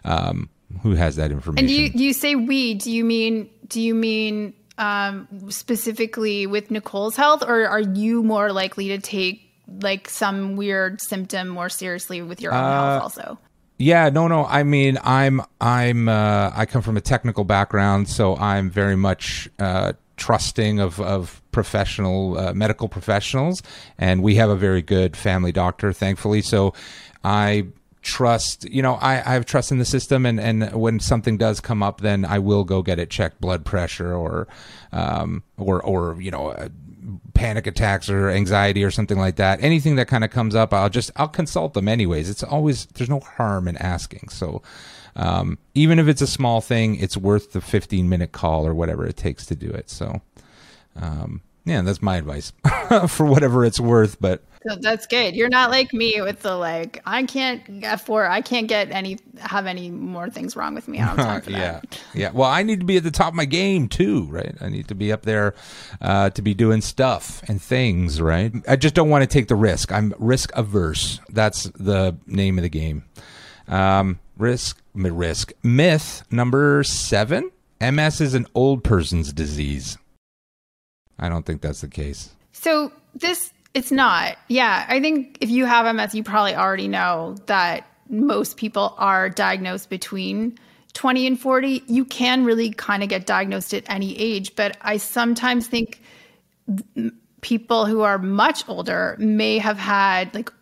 um, 0.04 0.50
who 0.82 0.96
has 0.96 1.16
that 1.18 1.32
information. 1.32 1.60
And 1.60 1.68
do 1.68 1.74
you, 2.00 2.08
you 2.08 2.14
say 2.14 2.36
we? 2.36 2.74
Do 2.76 2.92
you 2.92 3.04
mean 3.04 3.50
do 3.68 3.82
you 3.82 3.96
mean 3.96 4.54
um, 4.78 5.28
specifically 5.50 6.48
with 6.48 6.72
Nicole's 6.72 7.16
health, 7.16 7.44
or 7.44 7.68
are 7.68 7.82
you 7.82 8.24
more 8.24 8.52
likely 8.52 8.88
to 8.90 8.98
take 8.98 9.42
like 9.82 10.10
some 10.10 10.56
weird 10.56 11.02
symptom 11.02 11.48
more 11.48 11.70
seriously 11.70 12.22
with 12.22 12.42
your 12.42 12.54
own 12.54 12.64
Uh, 12.64 13.00
health 13.00 13.04
also? 13.04 13.40
Yeah, 13.84 14.08
no, 14.08 14.30
no. 14.30 14.46
I 14.46 14.64
mean, 14.64 14.98
I'm, 15.04 15.42
I'm, 15.60 16.08
uh, 16.08 16.52
I 16.56 16.66
come 16.66 16.82
from 16.82 16.96
a 16.96 17.02
technical 17.02 17.44
background, 17.44 18.08
so 18.08 18.38
I'm 18.38 18.70
very 18.70 18.96
much 18.96 19.50
uh, 19.60 19.92
trusting 20.16 20.80
of 20.80 21.02
of 21.02 21.42
professional 21.52 22.38
uh, 22.38 22.54
medical 22.54 22.88
professionals, 22.88 23.62
and 23.98 24.24
we 24.24 24.36
have 24.36 24.50
a 24.50 24.56
very 24.56 24.82
good 24.82 25.18
family 25.18 25.52
doctor, 25.52 25.92
thankfully. 25.92 26.42
So, 26.42 26.74
I 27.26 27.68
trust. 28.02 28.64
You 28.70 28.82
know, 28.82 28.94
I, 28.96 29.16
I 29.16 29.34
have 29.34 29.46
trust 29.46 29.70
in 29.70 29.80
the 29.80 29.86
system, 29.86 30.26
and 30.26 30.40
and 30.40 30.72
when 30.74 31.02
something 31.02 31.38
does 31.38 31.60
come 31.60 31.84
up, 31.84 32.00
then 32.00 32.24
I 32.24 32.40
will 32.40 32.64
go 32.64 32.84
get 32.84 33.00
it 33.00 33.10
checked, 33.10 33.42
blood 33.42 33.66
pressure, 33.66 34.14
or, 34.14 34.48
um, 34.94 35.44
or 35.58 35.82
or 35.84 36.22
you 36.22 36.32
know. 36.32 36.70
Panic 37.34 37.68
attacks 37.68 38.10
or 38.10 38.30
anxiety 38.30 38.84
or 38.84 38.92
something 38.92 39.18
like 39.18 39.36
that. 39.38 39.64
Anything 39.64 39.96
that 39.96 40.08
kind 40.08 40.24
of 40.24 40.30
comes 40.32 40.56
up, 40.56 40.74
I'll 40.74 40.90
just 40.90 41.12
I'll 41.16 41.28
consult 41.28 41.74
them 41.74 41.88
anyways. 41.88 42.30
It's 42.30 42.44
always 42.44 42.86
there's 42.88 43.10
no 43.10 43.20
harm 43.20 43.68
in 43.68 43.78
asking. 43.78 44.30
So 44.30 44.62
um, 45.16 45.58
even 45.74 46.00
if 46.00 46.08
it's 46.08 46.22
a 46.22 46.28
small 46.28 46.62
thing, 46.62 46.96
it's 46.96 47.18
worth 47.18 47.52
the 47.54 47.62
15 47.62 48.10
minute 48.10 48.32
call 48.32 48.66
or 48.66 48.74
whatever 48.74 49.06
it 49.06 49.18
takes 49.18 49.46
to 49.48 49.56
do 49.56 49.70
it. 49.70 49.90
So 49.90 50.22
um, 50.96 51.42
yeah, 51.66 51.82
that's 51.82 52.02
my 52.02 52.18
advice 52.18 52.54
for 53.08 53.26
whatever 53.26 53.66
it's 53.66 53.80
worth. 53.80 54.20
But 54.20 54.44
so 54.68 54.76
that's 54.80 55.08
good. 55.08 55.36
You're 55.36 55.50
not 55.50 55.72
like 55.72 55.94
me 55.94 56.22
with 56.22 56.42
the 56.42 56.56
like. 56.56 57.02
I 57.06 57.24
can't 57.24 57.82
get 57.82 58.02
for. 58.02 58.26
I 58.26 58.42
can't 58.42 58.68
get 58.68 58.92
any 58.92 59.20
have 59.40 59.66
any 59.66 59.90
more 59.90 60.30
things 60.30 60.56
wrong 60.56 60.76
with 60.76 60.88
me. 60.88 61.00
I 61.00 61.08
don't 61.08 61.18
have 61.18 61.26
time 61.26 61.42
for 61.42 61.52
yeah, 61.52 61.58
that. 61.80 62.02
yeah. 62.14 62.32
Well, 62.32 62.50
I 62.50 62.64
need 62.64 62.80
to 62.80 62.86
be 62.86 62.98
at 62.98 63.04
the 63.04 63.12
top 63.12 63.30
of 63.30 63.36
my 63.36 63.46
game 63.46 63.88
too, 63.88 64.26
right? 64.26 64.56
I 64.62 64.70
need 64.70 64.88
to 64.90 64.96
be 64.96 65.12
up 65.12 65.24
there 65.24 65.56
uh, 66.02 66.30
to 66.32 66.42
be 66.42 66.54
doing 66.54 66.82
stuff 66.82 67.44
and 67.48 67.62
things, 67.62 68.22
right? 68.22 68.54
I 68.68 68.76
just 68.76 68.96
don't 68.96 69.10
want 69.10 69.24
to 69.24 69.28
take 69.28 69.48
the 69.48 69.56
risk. 69.56 69.92
I'm 69.92 70.14
risk 70.18 70.52
averse. 70.56 71.20
That's 71.30 71.64
the 71.76 72.16
name 72.28 72.58
of 72.58 72.64
the 72.64 72.70
game. 72.70 73.06
Um, 73.68 74.20
risk, 74.38 74.82
risk. 74.94 75.54
Myth 75.64 76.24
number 76.32 76.84
seven: 76.84 77.52
MS 77.80 78.22
is 78.22 78.34
an 78.34 78.48
old 78.56 78.84
person's 78.84 79.34
disease. 79.34 79.98
I 81.20 81.30
don't 81.30 81.46
think 81.46 81.62
that's 81.62 81.82
the 81.82 81.88
case. 81.88 82.32
So 82.52 82.92
this 83.16 83.53
it's 83.74 83.92
not. 83.92 84.38
Yeah, 84.48 84.86
I 84.88 85.00
think 85.00 85.38
if 85.42 85.50
you 85.50 85.66
have 85.66 85.94
MS, 85.96 86.14
you 86.14 86.24
probably 86.24 86.56
already 86.56 86.88
know 86.88 87.36
that 87.48 87.88
most 88.10 88.58
people 88.58 88.96
are 88.98 89.30
diagnosed 89.30 89.90
between 89.90 90.58
20 90.94 91.26
and 91.26 91.40
40. 91.40 91.84
You 91.88 92.06
can 92.06 92.46
really 92.46 92.72
kind 92.72 93.02
of 93.02 93.10
get 93.10 93.26
diagnosed 93.26 93.74
at 93.74 93.84
any 93.90 94.18
age, 94.18 94.56
but 94.56 94.78
I 94.82 94.98
sometimes 94.98 95.68
think 95.68 96.02
people 97.42 97.86
who 97.86 98.02
are 98.02 98.20
much 98.20 98.68
older 98.70 99.16
may 99.20 99.58
have 99.58 99.78
had 99.78 100.34
like 100.36 100.54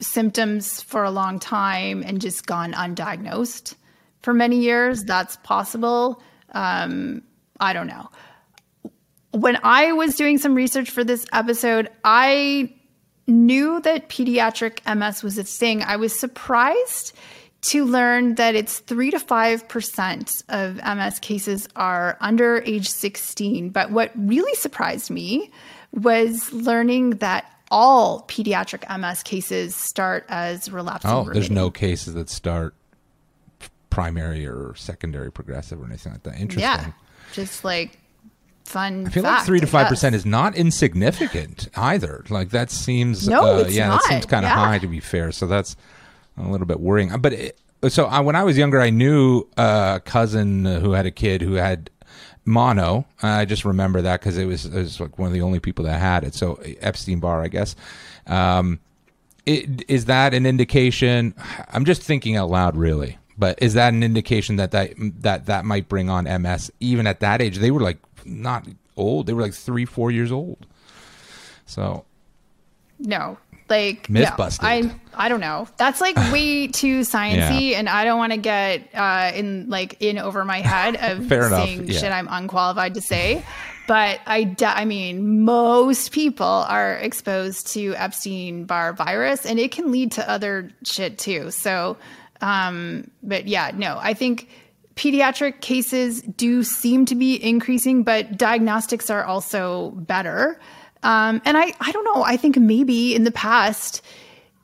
symptoms 0.00 0.80
for 0.82 1.04
a 1.04 1.10
long 1.10 1.38
time 1.38 2.02
and 2.04 2.20
just 2.20 2.46
gone 2.46 2.72
undiagnosed 2.72 3.74
for 4.22 4.34
many 4.34 4.58
years. 4.58 5.04
That's 5.04 5.36
possible. 5.36 6.20
Um, 6.52 7.22
I 7.60 7.72
don't 7.72 7.86
know 7.86 8.10
when 9.34 9.58
I 9.62 9.92
was 9.92 10.14
doing 10.14 10.38
some 10.38 10.54
research 10.54 10.90
for 10.90 11.04
this 11.04 11.26
episode, 11.32 11.88
I 12.04 12.72
knew 13.26 13.80
that 13.80 14.08
pediatric 14.08 14.80
MS 14.94 15.22
was 15.22 15.38
a 15.38 15.44
thing. 15.44 15.82
I 15.82 15.96
was 15.96 16.18
surprised 16.18 17.12
to 17.62 17.84
learn 17.84 18.34
that 18.34 18.54
it's 18.54 18.80
3 18.80 19.10
to 19.10 19.18
5% 19.18 20.42
of 20.50 20.76
MS 20.76 21.18
cases 21.18 21.68
are 21.74 22.18
under 22.20 22.62
age 22.66 22.88
16. 22.88 23.70
But 23.70 23.90
what 23.90 24.12
really 24.14 24.54
surprised 24.54 25.10
me 25.10 25.50
was 25.92 26.52
learning 26.52 27.10
that 27.10 27.50
all 27.70 28.22
pediatric 28.28 28.84
MS 28.98 29.22
cases 29.22 29.74
start 29.74 30.26
as 30.28 30.70
relapsing. 30.70 31.10
Oh, 31.10 31.24
there's 31.32 31.50
no 31.50 31.70
cases 31.70 32.14
that 32.14 32.28
start 32.28 32.74
primary 33.88 34.46
or 34.46 34.74
secondary 34.76 35.32
progressive 35.32 35.80
or 35.80 35.86
anything 35.86 36.12
like 36.12 36.22
that. 36.24 36.34
Interesting. 36.38 36.60
Yeah, 36.60 36.92
just 37.32 37.64
like 37.64 37.98
fun. 38.64 39.06
I 39.06 39.10
feel 39.10 39.22
fact, 39.22 39.38
like 39.40 39.46
three 39.46 39.60
to 39.60 39.66
five 39.66 39.88
percent 39.88 40.14
is 40.14 40.24
not 40.26 40.54
insignificant 40.56 41.68
either. 41.76 42.24
Like 42.28 42.50
that 42.50 42.70
seems 42.70 43.28
No, 43.28 43.60
uh, 43.60 43.66
yeah, 43.68 43.88
not. 43.88 44.02
that 44.02 44.08
seems 44.08 44.26
kind 44.26 44.44
of 44.44 44.50
Yeah. 44.50 44.54
high 44.56 44.78
to 44.78 44.86
be 44.86 45.00
fair. 45.00 45.32
So 45.32 45.46
that's 45.46 45.76
a 46.36 46.42
little 46.48 46.66
bit 46.66 46.80
worrying. 46.80 47.10
But 47.20 47.32
it, 47.32 47.58
so 47.88 48.06
I, 48.06 48.20
when 48.20 48.34
I 48.36 48.42
was 48.44 48.56
younger, 48.56 48.80
I 48.80 48.90
knew 48.90 49.46
a 49.56 50.00
cousin 50.04 50.64
who 50.64 50.92
had 50.92 51.06
a 51.06 51.10
kid 51.10 51.42
who 51.42 51.54
had 51.54 51.90
mono. 52.44 53.04
I 53.22 53.44
just 53.44 53.64
remember 53.64 54.02
that 54.02 54.20
because 54.20 54.38
it 54.38 54.46
was 54.46 54.66
it 54.66 54.74
was 54.74 55.00
like 55.00 55.18
one 55.18 55.26
of 55.28 55.32
the 55.34 55.42
only 55.42 55.60
people 55.60 55.84
that 55.84 56.00
had 56.00 56.24
it. 56.24 56.34
So 56.34 56.58
Epstein 56.80 57.20
Barr, 57.20 57.42
I 57.42 57.48
guess. 57.48 57.76
Um, 58.26 58.80
it, 59.46 59.84
is 59.90 60.06
that 60.06 60.32
an 60.32 60.46
indication? 60.46 61.34
I'm 61.70 61.84
just 61.84 62.02
thinking 62.02 62.36
out 62.36 62.48
loud, 62.50 62.76
really. 62.76 63.18
But 63.36 63.60
is 63.60 63.74
that 63.74 63.92
an 63.92 64.02
indication 64.02 64.56
that 64.56 64.70
that 64.70 64.92
that 65.20 65.46
that 65.46 65.64
might 65.64 65.88
bring 65.88 66.08
on 66.08 66.24
MS 66.24 66.70
even 66.80 67.06
at 67.06 67.20
that 67.20 67.42
age? 67.42 67.58
They 67.58 67.70
were 67.70 67.80
like 67.80 67.98
not 68.24 68.66
old; 68.96 69.26
they 69.26 69.32
were 69.32 69.42
like 69.42 69.54
three, 69.54 69.84
four 69.84 70.10
years 70.10 70.32
old. 70.32 70.66
So 71.66 72.04
No, 72.98 73.38
like 73.68 74.08
Myth 74.10 74.30
no. 74.30 74.36
busted. 74.36 74.64
I 74.64 74.90
I 75.14 75.28
don't 75.28 75.40
know. 75.40 75.68
That's 75.76 76.00
like 76.00 76.16
way 76.32 76.68
too 76.68 77.00
sciencey, 77.00 77.74
and 77.74 77.88
I 77.88 78.04
don't 78.04 78.18
want 78.18 78.32
to 78.32 78.38
get 78.38 78.88
uh, 78.94 79.32
in 79.34 79.68
like 79.68 79.96
in 80.00 80.18
over 80.18 80.44
my 80.44 80.60
head 80.60 80.96
of 81.00 81.26
Fair 81.26 81.46
enough, 81.46 81.64
saying 81.64 81.86
yeah. 81.88 81.98
shit 81.98 82.12
I'm 82.12 82.28
unqualified 82.30 82.94
to 82.94 83.00
say. 83.00 83.44
But 83.86 84.20
I, 84.26 84.56
I 84.62 84.86
mean, 84.86 85.44
most 85.44 86.10
people 86.12 86.46
are 86.46 86.94
exposed 86.94 87.66
to 87.74 87.94
Epstein 87.96 88.64
Barr 88.64 88.94
virus, 88.94 89.44
and 89.44 89.58
it 89.58 89.72
can 89.72 89.92
lead 89.92 90.12
to 90.12 90.28
other 90.28 90.70
shit 90.84 91.18
too. 91.18 91.50
So, 91.50 91.98
um, 92.40 93.10
but 93.22 93.46
yeah, 93.46 93.72
no, 93.74 93.98
I 94.00 94.14
think 94.14 94.48
pediatric 94.96 95.60
cases 95.60 96.22
do 96.22 96.62
seem 96.62 97.06
to 97.06 97.14
be 97.14 97.42
increasing, 97.42 98.04
but 98.04 98.36
diagnostics 98.36 99.10
are 99.10 99.24
also 99.24 99.90
better. 99.90 100.58
Um, 101.02 101.42
and 101.44 101.56
I, 101.56 101.72
I 101.80 101.92
don't 101.92 102.04
know. 102.04 102.22
I 102.22 102.36
think 102.36 102.56
maybe 102.56 103.14
in 103.14 103.24
the 103.24 103.32
past, 103.32 104.02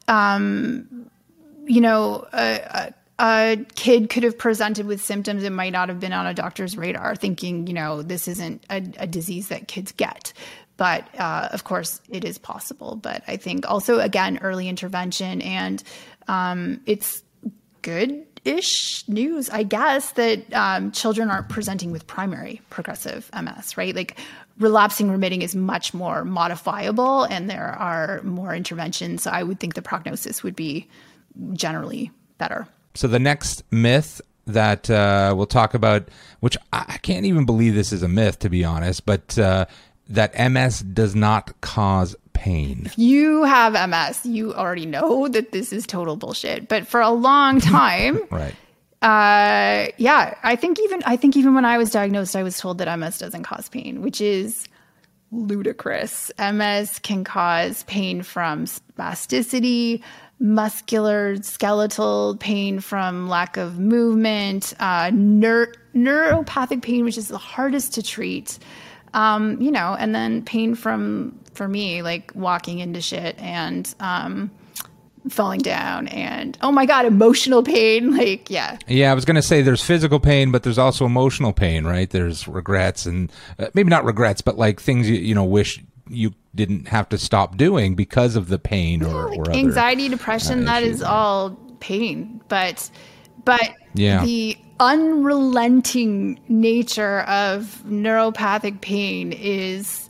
um, 0.09 1.11
you 1.65 1.81
know, 1.81 2.27
a, 2.33 2.61
a, 2.61 2.95
a 3.19 3.67
kid 3.75 4.09
could 4.09 4.23
have 4.23 4.39
presented 4.39 4.87
with 4.87 5.03
symptoms 5.03 5.43
that 5.43 5.51
might 5.51 5.73
not 5.73 5.89
have 5.89 6.01
been 6.01 6.13
on 6.13 6.27
a 6.27 6.33
doctor's 6.33 6.77
radar, 6.77 7.15
thinking, 7.15 7.67
you 7.67 7.75
know, 7.75 8.03
this 8.03 8.27
isn't 8.29 8.65
a, 8.71 8.83
a 8.99 9.07
disease 9.07 9.49
that 9.49 9.69
kids 9.69 9.93
get. 9.93 10.33
But 10.77 11.07
uh, 11.19 11.49
of 11.53 11.65
course, 11.65 12.01
it 12.09 12.25
is 12.25 12.39
possible. 12.39 12.97
But 12.97 13.23
I 13.29 13.37
think 13.37 13.69
also, 13.69 13.99
again, 13.99 14.39
early 14.41 14.67
intervention 14.67 15.43
and 15.43 15.83
um, 16.27 16.81
it's 16.87 17.23
good 17.83 18.25
ish 18.45 19.07
news, 19.09 19.51
I 19.51 19.63
guess, 19.63 20.13
that 20.13 20.53
um, 20.55 20.93
children 20.93 21.31
aren't 21.31 21.49
presenting 21.49 21.91
with 21.93 22.07
primary 22.07 22.61
progressive 22.71 23.31
MS, 23.35 23.77
right? 23.77 23.95
Like 23.95 24.19
relapsing 24.59 25.11
remitting 25.11 25.43
is 25.43 25.55
much 25.55 25.93
more 25.95 26.25
modifiable 26.25 27.25
and 27.25 27.49
there 27.51 27.69
are 27.69 28.23
more 28.23 28.55
interventions. 28.55 29.23
So 29.23 29.31
I 29.31 29.43
would 29.43 29.59
think 29.59 29.75
the 29.75 29.83
prognosis 29.83 30.43
would 30.43 30.57
be 30.57 30.89
generally 31.53 32.11
better. 32.39 32.67
So 32.95 33.09
the 33.09 33.19
next 33.19 33.63
myth 33.71 34.21
that 34.47 34.91
uh, 34.91 35.33
we'll 35.37 35.47
talk 35.47 35.75
about, 35.75 36.09
which 36.41 36.57
I 36.73 36.99
can't 36.99 37.27
even 37.27 37.47
believe 37.47 37.75
this 37.75 37.93
is 37.93 38.03
a 38.03 38.09
myth 38.09 38.39
to 38.41 38.51
be 38.51 38.65
honest, 38.65 39.07
but 39.07 39.39
uh, 39.39 39.67
that 40.09 40.51
MS 40.51 40.81
does 40.81 41.15
not 41.15 41.59
cause 41.61 42.17
pain. 42.41 42.83
If 42.87 42.99
you 42.99 43.45
have 43.45 43.73
MS, 43.89 44.25
you 44.25 44.53
already 44.55 44.87
know 44.87 45.29
that 45.29 45.53
this 45.53 45.73
is 45.73 45.87
total 45.87 46.17
bullshit. 46.17 46.69
But 46.69 46.87
for 46.87 47.01
a 47.01 47.11
long 47.11 47.61
time, 47.79 48.21
Right. 48.31 48.55
Uh, 49.03 49.89
yeah, 49.97 50.37
I 50.43 50.57
think 50.57 50.79
even 50.79 51.03
I 51.07 51.17
think 51.17 51.35
even 51.35 51.55
when 51.55 51.65
I 51.65 51.79
was 51.79 51.91
diagnosed, 51.91 52.37
I 52.37 52.43
was 52.43 52.59
told 52.59 52.77
that 52.79 52.99
MS 52.99 53.17
doesn't 53.19 53.45
cause 53.45 53.69
pain, 53.71 54.03
which 54.03 54.21
is 54.21 54.69
ludicrous. 55.33 56.31
MS 56.39 56.99
can 56.99 57.25
cause 57.25 57.83
pain 57.85 58.23
from 58.23 58.67
spasticity, 58.67 60.03
muscular, 60.39 61.37
skeletal 61.43 62.37
pain 62.41 62.81
from 62.81 63.29
lack 63.29 63.57
of 63.57 63.79
movement, 63.79 64.75
uh, 64.81 65.07
neur- 65.11 65.73
neuropathic 65.95 66.83
pain, 66.83 67.05
which 67.05 67.17
is 67.17 67.29
the 67.29 67.39
hardest 67.39 67.95
to 67.95 68.03
treat. 68.03 68.59
Um, 69.15 69.61
you 69.61 69.71
know, 69.71 69.97
and 69.99 70.15
then 70.15 70.43
pain 70.45 70.75
from 70.75 71.39
for 71.55 71.67
me, 71.69 72.03
like 72.03 72.33
walking 72.35 72.79
into 72.79 73.01
shit 73.01 73.37
and 73.39 73.93
um, 74.01 74.51
falling 75.29 75.61
down, 75.61 76.09
and 76.09 76.57
oh 76.63 76.71
my 76.73 76.87
god, 76.87 77.05
emotional 77.07 77.63
pain. 77.63 78.17
Like, 78.17 78.51
yeah, 78.51 78.79
Yeah, 78.87 79.11
I 79.11 79.15
was 79.15 79.25
to 79.25 79.43
say 79.43 79.63
there's 79.63 79.83
physical 79.83 80.21
pain, 80.21 80.51
but 80.53 80.63
there's 80.63 80.79
also 80.79 81.07
emotional 81.07 81.53
pain, 81.53 81.85
right? 81.85 82.09
There's 82.09 82.47
regrets 82.49 83.07
and 83.07 83.31
uh, 83.59 83.69
maybe 83.75 83.91
not 83.91 84.05
regrets, 84.05 84.41
but 84.43 84.57
like 84.59 84.81
things 84.81 85.09
you 85.09 85.17
you 85.17 85.35
know 85.35 85.45
wish 85.45 85.83
you 86.09 86.33
didn't 86.55 86.89
have 86.89 87.09
to 87.09 87.19
stop 87.19 87.57
doing 87.57 87.95
because 87.95 88.35
of 88.37 88.49
the 88.49 88.59
pain 88.59 89.05
or, 89.05 89.29
like 89.31 89.39
or 89.39 89.43
other, 89.51 89.53
anxiety, 89.59 90.09
depression. 90.09 90.63
uh, 90.63 90.73
that 90.73 90.83
issues, 90.83 90.97
is 90.97 91.03
all 91.03 91.51
pain, 91.81 92.41
but 92.49 92.91
but 93.45 93.71
Yeah. 93.95 94.25
the 94.25 94.57
unrelenting 94.81 96.41
nature 96.49 97.21
of 97.21 97.83
neuropathic 97.87 98.81
pain 98.81 99.33
is 99.33 100.09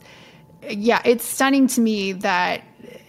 yeah, 0.69 1.01
it's 1.05 1.25
stunning 1.25 1.67
to 1.67 1.81
me 1.81 2.13
that 2.13 2.63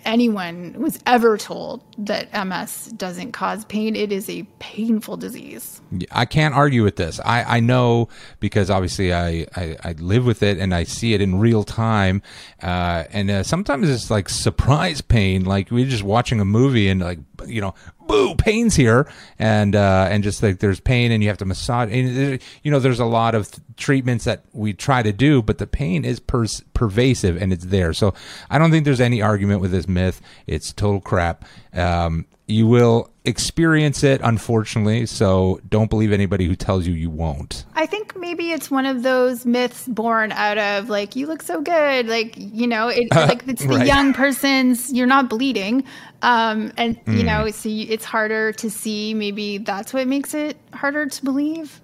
anyone 0.05 0.75
was 0.79 0.99
ever 1.07 1.37
told 1.37 1.83
that 1.99 2.29
MS 2.47 2.87
doesn't 2.97 3.33
cause 3.33 3.65
pain. 3.67 3.95
It 3.95 4.11
is 4.13 4.29
a 4.29 4.43
painful 4.59 5.17
disease. 5.17 5.81
I 6.11 6.25
can't 6.25 6.55
argue 6.55 6.83
with 6.83 6.97
this. 6.97 7.21
I, 7.25 7.45
I 7.45 7.61
know 7.61 8.09
because 8.41 8.71
obviously 8.71 9.13
I, 9.13 9.47
I, 9.55 9.77
I 9.85 9.93
live 9.99 10.25
with 10.27 10.43
it 10.43 10.59
and 10.59 10.75
I 10.75 10.85
see 10.85 11.15
it 11.15 11.21
in 11.21 11.39
real 11.39 11.63
time. 11.63 12.23
Uh, 12.63 13.05
and 13.11 13.31
uh, 13.31 13.43
sometimes 13.43 13.89
it's 13.89 14.11
like 14.11 14.29
surprise 14.29 15.01
pain. 15.01 15.45
Like 15.45 15.71
we're 15.71 15.87
just 15.87 16.03
watching 16.03 16.41
a 16.41 16.45
movie 16.45 16.89
and 16.89 17.01
like 17.01 17.19
you 17.47 17.61
know, 17.61 17.75
boo, 18.07 18.35
pain's 18.35 18.75
here, 18.75 19.11
and 19.39 19.75
uh, 19.77 20.09
and 20.11 20.23
just 20.23 20.43
like 20.43 20.59
there's 20.59 20.81
pain, 20.81 21.13
and 21.13 21.23
you 21.23 21.29
have 21.29 21.39
to 21.39 21.45
massage. 21.45 21.91
And 21.93 22.41
you 22.63 22.71
know, 22.71 22.79
there's 22.79 23.01
a 23.01 23.05
lot 23.05 23.35
of 23.35 23.51
treatments 23.77 24.25
that 24.25 24.45
we 24.53 24.73
try 24.73 25.03
to 25.03 25.13
do, 25.13 25.43
but 25.43 25.59
the 25.59 25.67
pain 25.67 26.05
is 26.05 26.21
per- 26.21 26.47
pervasive 26.75 27.41
and 27.41 27.53
it's 27.53 27.67
there. 27.67 27.93
So 27.93 28.15
I 28.51 28.59
don't 28.59 28.71
think 28.71 28.85
there's 28.85 29.01
any 29.01 29.23
argument 29.23 29.61
with 29.61 29.71
this 29.71 29.89
myth. 29.89 30.21
It's 30.47 30.73
total 30.73 31.01
crap. 31.01 31.45
Um, 31.73 32.27
you 32.53 32.67
will 32.67 33.11
experience 33.25 34.03
it, 34.03 34.21
unfortunately. 34.23 35.07
So 35.07 35.61
don't 35.69 35.89
believe 35.89 36.13
anybody 36.13 36.47
who 36.47 36.55
tells 36.57 36.87
you 36.87 36.93
you 36.95 37.09
won't. 37.11 37.65
I 37.75 37.87
think 37.87 38.17
maybe 38.17 38.51
it's 38.53 38.71
one 38.71 38.85
of 38.87 39.03
those 39.03 39.47
myths 39.47 39.87
born 39.89 40.33
out 40.33 40.59
of 40.59 40.89
like 40.89 41.17
you 41.17 41.27
look 41.27 41.43
so 41.43 41.61
good, 41.61 42.07
like 42.09 42.35
you 42.37 42.67
know, 42.67 42.89
it, 42.89 43.09
like 43.15 43.47
it's 43.49 43.63
the 43.65 43.69
Right. 43.77 43.87
young 43.87 44.13
person's. 44.13 44.93
You're 44.93 45.07
not 45.07 45.29
bleeding, 45.31 45.85
um, 46.23 46.73
and 46.77 47.03
Mm. 47.05 47.17
you 47.17 47.23
know, 47.25 47.51
so 47.51 47.69
you, 47.69 47.87
it's 47.89 48.05
harder 48.05 48.53
to 48.53 48.71
see. 48.71 49.15
Maybe 49.15 49.59
that's 49.59 49.93
what 49.95 50.07
makes 50.07 50.35
it 50.35 50.57
harder 50.75 51.07
to 51.07 51.25
believe. 51.25 51.81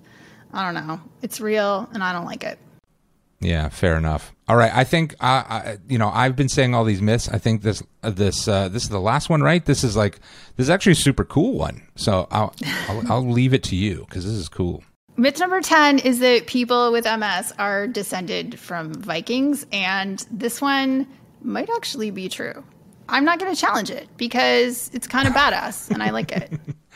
I 0.53 0.65
don't 0.71 0.87
know. 0.87 1.01
It's 1.23 1.41
real, 1.41 1.89
and 1.93 2.03
I 2.03 2.13
don't 2.13 2.25
like 2.27 2.45
it. 2.45 2.59
Yeah, 3.41 3.69
fair 3.69 3.97
enough. 3.97 4.35
All 4.49 4.57
right, 4.57 4.73
I 4.75 4.85
think 4.85 5.15
I, 5.21 5.29
I 5.29 5.79
you 5.89 5.99
know 5.99 6.09
I've 6.09 6.35
been 6.35 6.49
saying 6.49 6.75
all 6.75 6.85
these 6.85 7.03
myths. 7.03 7.29
I 7.29 7.39
think 7.39 7.63
this 7.63 7.83
uh, 8.03 8.11
this 8.11 8.49
uh, 8.49 8.69
this 8.69 8.83
is 8.83 8.89
the 8.89 9.01
last 9.01 9.31
one, 9.31 9.43
right? 9.43 9.65
This 9.65 9.85
is 9.85 9.97
like 9.97 10.19
this 10.57 10.65
is 10.65 10.71
actually 10.71 10.93
a 10.93 10.97
super 10.97 11.25
cool 11.25 11.57
one. 11.57 11.83
So 11.97 12.27
I'll 12.31 12.55
I'll, 12.89 13.13
I'll 13.13 13.29
leave 13.29 13.55
it 13.55 13.63
to 13.65 13.77
you 13.77 14.07
because 14.09 14.25
this 14.25 14.35
is 14.35 14.49
cool. 14.49 14.83
Myth 15.17 15.41
number 15.41 15.61
10 15.61 15.99
is 15.99 16.21
that 16.21 16.47
people 16.47 16.93
with 16.93 17.05
MS 17.05 17.53
are 17.59 17.89
descended 17.89 18.57
from 18.57 18.95
Vikings, 18.95 19.67
and 19.73 20.25
this 20.31 20.61
one 20.61 21.09
might 21.43 21.69
actually 21.71 22.13
be 22.13 22.29
true. 22.29 22.63
I'm 23.09 23.25
not 23.25 23.41
going 23.41 23.53
to 23.53 23.61
challenge 23.61 23.91
it 23.91 24.09
because 24.17 24.91
it's 24.93 25.09
kind 25.09 25.27
of 25.27 25.35
badass 25.35 25.91
and 25.91 26.05
I 26.05 26.11
like 26.11 26.31
it. 26.31 26.53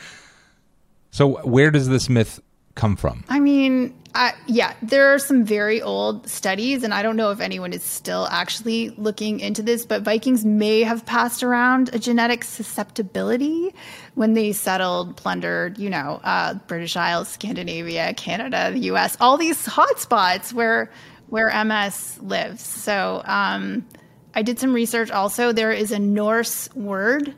So 1.13 1.37
where 1.47 1.69
does 1.69 1.87
this 1.89 2.09
myth 2.09 2.41
come 2.73 2.95
from? 2.95 3.23
I 3.29 3.39
mean, 3.39 3.95
I, 4.15 4.33
yeah, 4.45 4.75
there 4.83 5.13
are 5.13 5.17
some 5.17 5.43
very 5.43 5.81
old 5.81 6.29
studies, 6.29 6.83
and 6.83 6.93
I 6.93 7.01
don't 7.01 7.15
know 7.15 7.31
if 7.31 7.39
anyone 7.39 7.73
is 7.73 7.81
still 7.81 8.27
actually 8.29 8.89
looking 8.91 9.39
into 9.39 9.63
this, 9.63 9.87
but 9.87 10.03
Vikings 10.03 10.45
may 10.45 10.83
have 10.83 11.03
passed 11.05 11.41
around 11.41 11.93
a 11.95 11.99
genetic 11.99 12.43
susceptibility 12.43 13.73
when 14.13 14.33
they 14.33 14.51
settled, 14.51 15.17
plundered, 15.17 15.79
you 15.79 15.89
know, 15.89 16.21
uh, 16.23 16.53
British 16.53 16.95
Isles, 16.95 17.27
Scandinavia, 17.27 18.13
Canada, 18.13 18.69
the 18.71 18.79
U.S., 18.81 19.17
all 19.19 19.37
these 19.37 19.65
hotspots 19.65 20.53
where 20.53 20.91
where 21.29 21.51
MS 21.65 22.19
lives. 22.21 22.61
So 22.61 23.23
um, 23.25 23.87
I 24.35 24.43
did 24.43 24.59
some 24.59 24.71
research. 24.71 25.09
Also, 25.09 25.51
there 25.51 25.71
is 25.71 25.91
a 25.91 25.97
Norse 25.97 26.69
word 26.75 27.33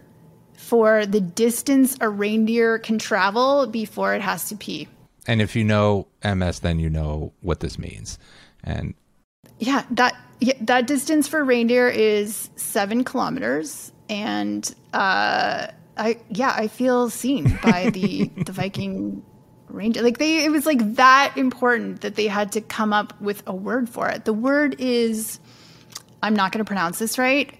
for 0.57 1.05
the 1.05 1.21
distance 1.21 1.95
a 2.01 2.09
reindeer 2.09 2.79
can 2.79 2.99
travel 2.99 3.67
before 3.67 4.13
it 4.13 4.21
has 4.21 4.49
to 4.49 4.57
pee. 4.57 4.89
And 5.27 5.41
if 5.41 5.55
you 5.55 5.63
know 5.63 6.07
MS, 6.23 6.59
then 6.59 6.79
you 6.79 6.89
know 6.89 7.33
what 7.41 7.59
this 7.59 7.79
means. 7.79 8.19
And 8.63 8.93
Yeah, 9.59 9.83
that 9.91 10.15
yeah, 10.39 10.53
that 10.61 10.87
distance 10.87 11.27
for 11.27 11.43
reindeer 11.43 11.87
is 11.87 12.49
seven 12.55 13.03
kilometers, 13.03 13.91
and 14.09 14.73
uh, 14.93 15.67
I 15.97 16.17
yeah, 16.29 16.53
I 16.55 16.67
feel 16.67 17.09
seen 17.09 17.57
by 17.63 17.89
the 17.89 18.31
the 18.45 18.51
Viking 18.51 19.23
reindeer. 19.69 20.03
Like 20.03 20.17
they, 20.17 20.43
it 20.45 20.51
was 20.51 20.65
like 20.65 20.95
that 20.95 21.33
important 21.37 22.01
that 22.01 22.15
they 22.15 22.27
had 22.27 22.51
to 22.53 22.61
come 22.61 22.93
up 22.93 23.19
with 23.21 23.43
a 23.47 23.55
word 23.55 23.89
for 23.89 24.09
it. 24.09 24.25
The 24.25 24.33
word 24.33 24.75
is, 24.79 25.39
I'm 26.21 26.35
not 26.35 26.51
going 26.51 26.63
to 26.63 26.67
pronounce 26.67 26.99
this 26.99 27.17
right. 27.17 27.53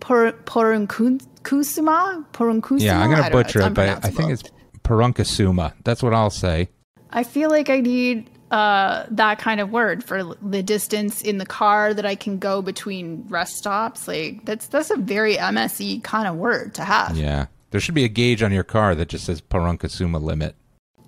Por, 0.00 0.32
porunkusuma, 0.32 2.26
porunkusuma. 2.32 2.80
yeah, 2.80 3.00
I'm 3.00 3.10
don't 3.10 3.20
know, 3.20 3.30
butcher 3.30 3.62
it, 3.62 3.74
but 3.74 4.04
I 4.04 4.10
think 4.10 4.30
it's 4.30 4.42
Parunkasuma. 4.82 5.74
That's 5.84 6.02
what 6.02 6.12
I'll 6.12 6.30
say. 6.30 6.70
I 7.12 7.22
feel 7.24 7.50
like 7.50 7.68
I 7.70 7.80
need 7.80 8.28
uh, 8.50 9.06
that 9.10 9.38
kind 9.38 9.60
of 9.60 9.70
word 9.70 10.04
for 10.04 10.34
the 10.42 10.62
distance 10.62 11.22
in 11.22 11.38
the 11.38 11.46
car 11.46 11.94
that 11.94 12.04
I 12.06 12.14
can 12.14 12.38
go 12.38 12.60
between 12.62 13.24
rest 13.28 13.56
stops. 13.56 14.06
Like 14.08 14.44
that's 14.44 14.66
that's 14.66 14.90
a 14.90 14.96
very 14.96 15.36
MSE 15.36 16.02
kind 16.04 16.26
of 16.28 16.36
word 16.36 16.74
to 16.74 16.84
have. 16.84 17.16
Yeah, 17.16 17.46
there 17.70 17.80
should 17.80 17.94
be 17.94 18.04
a 18.04 18.08
gauge 18.08 18.42
on 18.42 18.52
your 18.52 18.64
car 18.64 18.94
that 18.94 19.08
just 19.08 19.24
says 19.24 19.40
Parunkasuma 19.40 20.20
limit. 20.22 20.54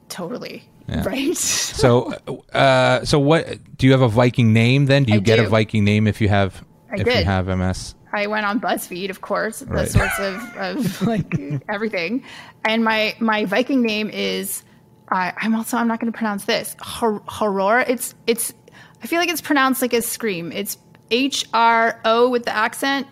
Totally. 0.09 0.63
Yeah. 0.89 1.05
Right. 1.05 1.37
So, 1.75 2.13
uh, 2.53 3.05
so 3.05 3.19
what? 3.19 3.59
Do 3.77 3.87
you 3.87 3.93
have 3.93 4.01
a 4.03 4.09
Viking 4.09 4.53
name? 4.53 4.87
Then 4.87 5.05
do 5.05 5.13
you 5.13 5.19
I 5.19 5.23
get 5.23 5.39
a. 5.41 5.49
Viking 5.49 5.85
name 5.85 6.07
if 6.07 6.21
you 6.21 6.29
have 6.29 6.65
I 6.91 6.95
if 6.95 6.99
you 7.01 7.05
did. 7.13 7.25
have 7.27 7.47
MS? 7.49 7.95
I 8.13 8.29
went 8.29 8.47
on 8.47 8.61
BuzzFeed, 8.61 9.11
of 9.11 9.21
course, 9.23 9.59
the 9.59 9.67
Right. 9.67 9.89
sorts 9.89 10.17
of, 10.21 10.57
of 10.57 11.03
like 11.03 11.35
everything. 11.69 12.23
And 12.65 12.85
my 12.85 13.17
my 13.19 13.45
Viking 13.45 13.83
name 13.83 14.09
is 14.09 14.63
I 15.11 15.33
I'm 15.37 15.55
also 15.55 15.77
I'm 15.77 15.89
not 15.89 16.01
going 16.01 16.13
to 16.13 16.17
pronounce 16.17 16.45
this 16.45 16.77
Hor- 16.81 17.23
horror. 17.27 17.81
It's 17.81 18.15
it's 18.27 18.53
I 19.03 19.07
feel 19.07 19.19
like 19.19 19.29
it's 19.29 19.41
pronounced 19.41 19.83
like 19.83 19.93
a 19.93 20.03
scream. 20.03 20.51
It's 20.53 20.79
H 21.11 21.47
R 21.53 22.01
O 22.05 22.31
with 22.31 22.45
the 22.45 22.55
accent 22.55 23.07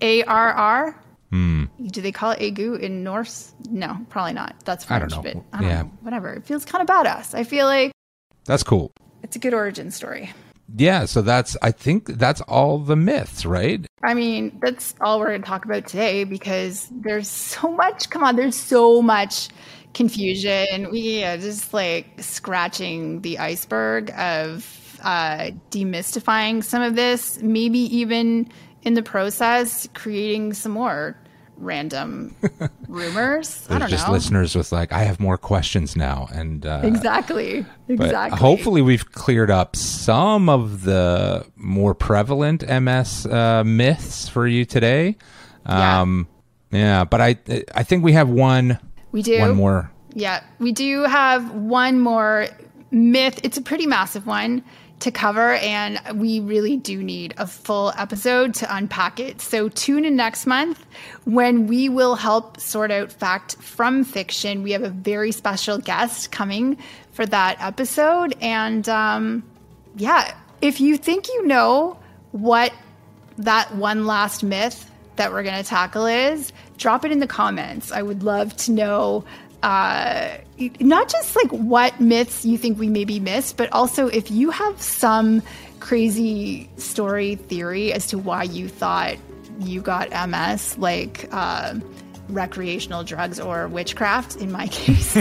A 0.00 0.22
R 0.24 0.52
R. 0.52 1.00
Hmm. 1.30 1.64
Do 1.82 2.00
they 2.00 2.12
call 2.12 2.30
it 2.30 2.38
aigu 2.40 2.78
in 2.78 3.02
Norse? 3.02 3.52
No, 3.68 3.98
probably 4.08 4.32
not. 4.34 4.54
That's 4.64 4.88
I 4.90 4.98
don't 5.00 5.10
French, 5.10 5.34
know. 5.34 5.44
I 5.52 5.60
don't 5.60 5.68
Yeah. 5.68 5.82
know. 5.82 5.90
Whatever. 6.02 6.32
It 6.34 6.44
feels 6.46 6.64
kind 6.64 6.88
of 6.88 6.94
badass. 6.94 7.34
I 7.34 7.44
feel 7.44 7.66
like 7.66 7.92
That's 8.46 8.62
cool. 8.62 8.92
it's 9.22 9.34
a 9.36 9.38
good 9.38 9.52
origin 9.54 9.90
story. 9.90 10.32
Yeah, 10.76 11.04
so 11.04 11.20
that's 11.22 11.56
I 11.60 11.72
think 11.72 12.06
that's 12.06 12.40
all 12.42 12.78
the 12.78 12.96
myths, 12.96 13.44
right? 13.44 13.84
I 14.02 14.14
mean, 14.14 14.58
that's 14.62 14.94
all 15.00 15.18
we're 15.20 15.28
going 15.28 15.42
to 15.42 15.46
talk 15.48 15.64
about 15.66 15.86
today 15.86 16.24
because 16.24 16.88
there's 16.90 17.28
so 17.28 17.70
much. 17.70 18.08
Come 18.10 18.24
on, 18.24 18.36
there's 18.36 18.56
so 18.56 19.02
much 19.02 19.48
confusion. 19.94 20.90
We 20.90 21.24
are 21.24 21.38
just 21.38 21.72
like 21.72 22.06
scratching 22.22 23.22
the 23.22 23.38
iceberg 23.38 24.10
of 24.16 24.98
uh, 25.02 25.50
demystifying 25.70 26.62
some 26.62 26.82
of 26.82 26.96
this, 26.96 27.40
maybe 27.42 27.78
even 27.96 28.48
in 28.82 28.94
the 28.94 29.02
process, 29.02 29.88
creating 29.94 30.52
some 30.54 30.72
more 30.72 31.16
random 31.56 32.34
rumors. 32.88 33.66
I 33.68 33.74
don't 33.74 33.80
know. 33.80 33.86
just 33.86 34.08
know. 34.08 34.12
listeners 34.12 34.54
with 34.54 34.72
like, 34.72 34.92
I 34.92 35.04
have 35.04 35.20
more 35.20 35.38
questions 35.38 35.96
now, 35.96 36.28
and 36.32 36.66
uh, 36.66 36.80
Exactly. 36.84 37.64
Exactly. 37.88 38.38
hopefully 38.38 38.82
we've 38.82 39.12
cleared 39.12 39.50
up 39.50 39.76
some 39.76 40.48
of 40.48 40.82
the 40.82 41.46
more 41.56 41.94
prevalent 41.94 42.66
MS 42.68 43.26
uh, 43.26 43.62
myths 43.64 44.28
for 44.28 44.46
you 44.46 44.64
today. 44.64 45.16
Yeah. 45.66 46.00
Um, 46.00 46.28
yeah, 46.70 47.04
but 47.04 47.20
I 47.20 47.38
I 47.74 47.84
think 47.84 48.02
we 48.02 48.14
have 48.14 48.28
one 48.28 48.80
we 49.14 49.22
do. 49.22 49.38
one 49.38 49.54
more. 49.54 49.90
Yeah, 50.12 50.42
we 50.58 50.72
do 50.72 51.04
have 51.04 51.54
one 51.54 52.00
more 52.00 52.48
myth. 52.90 53.38
It's 53.44 53.56
a 53.56 53.62
pretty 53.62 53.86
massive 53.86 54.26
one 54.26 54.64
to 55.00 55.12
cover, 55.12 55.54
and 55.54 56.00
we 56.18 56.40
really 56.40 56.76
do 56.76 57.00
need 57.00 57.32
a 57.38 57.46
full 57.46 57.92
episode 57.96 58.54
to 58.54 58.76
unpack 58.76 59.20
it. 59.20 59.40
So 59.40 59.68
tune 59.68 60.04
in 60.04 60.16
next 60.16 60.46
month 60.46 60.84
when 61.24 61.68
we 61.68 61.88
will 61.88 62.16
help 62.16 62.58
sort 62.58 62.90
out 62.90 63.12
fact 63.12 63.54
from 63.62 64.02
fiction. 64.02 64.64
We 64.64 64.72
have 64.72 64.82
a 64.82 64.90
very 64.90 65.30
special 65.30 65.78
guest 65.78 66.32
coming 66.32 66.76
for 67.12 67.24
that 67.26 67.56
episode. 67.60 68.34
And 68.40 68.88
um, 68.88 69.44
yeah, 69.94 70.34
if 70.60 70.80
you 70.80 70.96
think 70.96 71.28
you 71.28 71.46
know 71.46 71.98
what 72.32 72.72
that 73.38 73.76
one 73.76 74.06
last 74.06 74.42
myth 74.42 74.90
that 75.16 75.32
we're 75.32 75.42
going 75.42 75.62
to 75.62 75.68
tackle 75.68 76.06
is, 76.06 76.52
drop 76.76 77.04
it 77.04 77.12
in 77.12 77.20
the 77.20 77.26
comments. 77.26 77.92
I 77.92 78.02
would 78.02 78.22
love 78.22 78.56
to 78.58 78.72
know 78.72 79.24
uh, 79.62 80.36
not 80.78 81.08
just 81.08 81.34
like 81.36 81.50
what 81.50 81.98
myths 81.98 82.44
you 82.44 82.58
think 82.58 82.78
we 82.78 82.88
maybe 82.88 83.18
missed, 83.18 83.56
but 83.56 83.72
also 83.72 84.08
if 84.08 84.30
you 84.30 84.50
have 84.50 84.80
some 84.80 85.42
crazy 85.80 86.68
story 86.76 87.36
theory 87.36 87.92
as 87.92 88.06
to 88.08 88.18
why 88.18 88.42
you 88.42 88.68
thought 88.68 89.16
you 89.60 89.80
got 89.80 90.10
MS, 90.28 90.76
like 90.78 91.28
uh, 91.32 91.76
recreational 92.28 93.04
drugs 93.04 93.38
or 93.38 93.68
witchcraft, 93.68 94.36
in 94.36 94.50
my 94.50 94.66
case, 94.68 95.16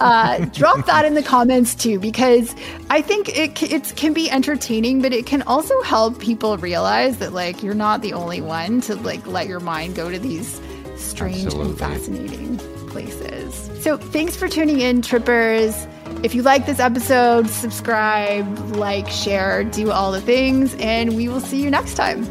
uh, 0.00 0.46
drop 0.52 0.86
that 0.86 1.04
in 1.04 1.14
the 1.14 1.22
comments 1.22 1.74
too, 1.74 1.98
because 1.98 2.54
I 2.90 3.02
think 3.02 3.28
it, 3.36 3.62
it 3.62 3.96
can 3.96 4.12
be 4.12 4.30
entertaining, 4.30 5.02
but 5.02 5.12
it 5.12 5.26
can 5.26 5.42
also 5.42 5.80
help 5.82 6.20
people 6.20 6.56
realize 6.58 7.18
that 7.18 7.32
like 7.32 7.62
you're 7.62 7.74
not 7.74 8.02
the 8.02 8.12
only 8.12 8.40
one 8.40 8.80
to 8.82 8.94
like 8.96 9.26
let 9.26 9.46
your 9.46 9.60
mind 9.60 9.96
go 9.96 10.10
to 10.10 10.18
these 10.18 10.60
strange 10.96 11.46
Absolutely. 11.46 11.70
and 11.70 11.78
fascinating 11.78 12.58
places. 12.88 13.82
So 13.82 13.98
thanks 13.98 14.36
for 14.36 14.48
tuning 14.48 14.80
in, 14.80 15.02
trippers. 15.02 15.86
If 16.22 16.34
you 16.34 16.42
like 16.42 16.64
this 16.64 16.78
episode, 16.78 17.50
subscribe, 17.50 18.46
like, 18.76 19.08
share, 19.08 19.64
do 19.64 19.90
all 19.90 20.10
the 20.10 20.22
things, 20.22 20.74
and 20.76 21.16
we 21.16 21.28
will 21.28 21.40
see 21.40 21.62
you 21.62 21.70
next 21.70 21.94
time. 21.94 22.24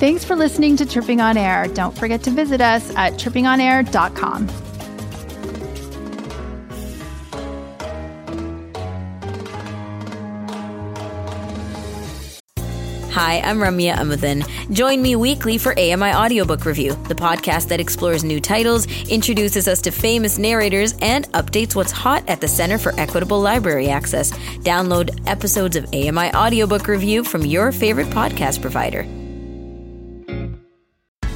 Thanks 0.00 0.24
for 0.24 0.34
listening 0.34 0.78
to 0.78 0.86
Tripping 0.86 1.20
on 1.20 1.36
Air. 1.36 1.68
Don't 1.68 1.94
forget 1.94 2.22
to 2.22 2.30
visit 2.30 2.62
us 2.62 2.90
at 2.96 3.12
trippingonair.com. 3.14 4.48
Hi, 13.10 13.40
I'm 13.40 13.58
Ramya 13.58 13.96
Amuthan. 13.96 14.72
Join 14.72 15.02
me 15.02 15.16
weekly 15.16 15.58
for 15.58 15.78
AMI 15.78 16.14
Audiobook 16.14 16.64
Review, 16.64 16.92
the 17.08 17.14
podcast 17.14 17.68
that 17.68 17.78
explores 17.78 18.24
new 18.24 18.40
titles, 18.40 18.86
introduces 19.10 19.68
us 19.68 19.82
to 19.82 19.90
famous 19.90 20.38
narrators, 20.38 20.94
and 21.02 21.30
updates 21.32 21.74
what's 21.74 21.92
hot 21.92 22.26
at 22.26 22.40
the 22.40 22.48
Center 22.48 22.78
for 22.78 22.98
Equitable 22.98 23.42
Library 23.42 23.90
Access. 23.90 24.30
Download 24.60 25.10
episodes 25.28 25.76
of 25.76 25.84
AMI 25.92 26.34
Audiobook 26.34 26.88
Review 26.88 27.22
from 27.22 27.44
your 27.44 27.70
favorite 27.70 28.08
podcast 28.08 28.62
provider. 28.62 29.06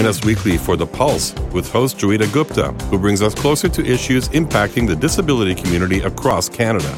Join 0.00 0.08
us 0.08 0.24
weekly 0.24 0.56
for 0.56 0.78
The 0.78 0.86
Pulse 0.86 1.34
with 1.52 1.70
host 1.70 1.98
Joeita 1.98 2.32
Gupta, 2.32 2.72
who 2.86 2.98
brings 2.98 3.20
us 3.20 3.34
closer 3.34 3.68
to 3.68 3.84
issues 3.84 4.30
impacting 4.30 4.86
the 4.86 4.96
disability 4.96 5.54
community 5.54 6.00
across 6.00 6.48
Canada. 6.48 6.96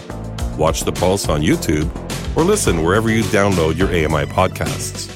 Watch 0.57 0.85
The 0.85 0.93
Pulse 0.93 1.29
on 1.29 1.41
YouTube 1.41 1.91
or 2.37 2.45
listen 2.45 2.81
wherever 2.81 3.11
you 3.11 3.25
download 3.25 3.77
your 3.77 3.89
AMI 3.89 4.27
podcasts. 4.27 5.13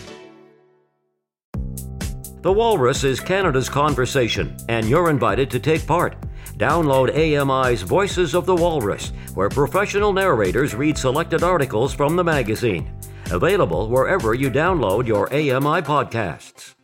The 2.42 2.52
Walrus 2.52 3.04
is 3.04 3.20
Canada's 3.20 3.68
conversation, 3.68 4.56
and 4.68 4.88
you're 4.88 5.08
invited 5.08 5.48
to 5.52 5.60
take 5.60 5.86
part. 5.86 6.16
Download 6.56 7.08
AMI's 7.14 7.82
Voices 7.82 8.34
of 8.34 8.46
the 8.46 8.56
Walrus, 8.56 9.12
where 9.34 9.48
professional 9.48 10.12
narrators 10.12 10.74
read 10.74 10.98
selected 10.98 11.44
articles 11.44 11.94
from 11.94 12.16
the 12.16 12.24
magazine. 12.24 12.92
Available 13.30 13.88
wherever 13.88 14.34
you 14.34 14.50
download 14.50 15.06
your 15.06 15.32
AMI 15.32 15.82
podcasts. 15.82 16.75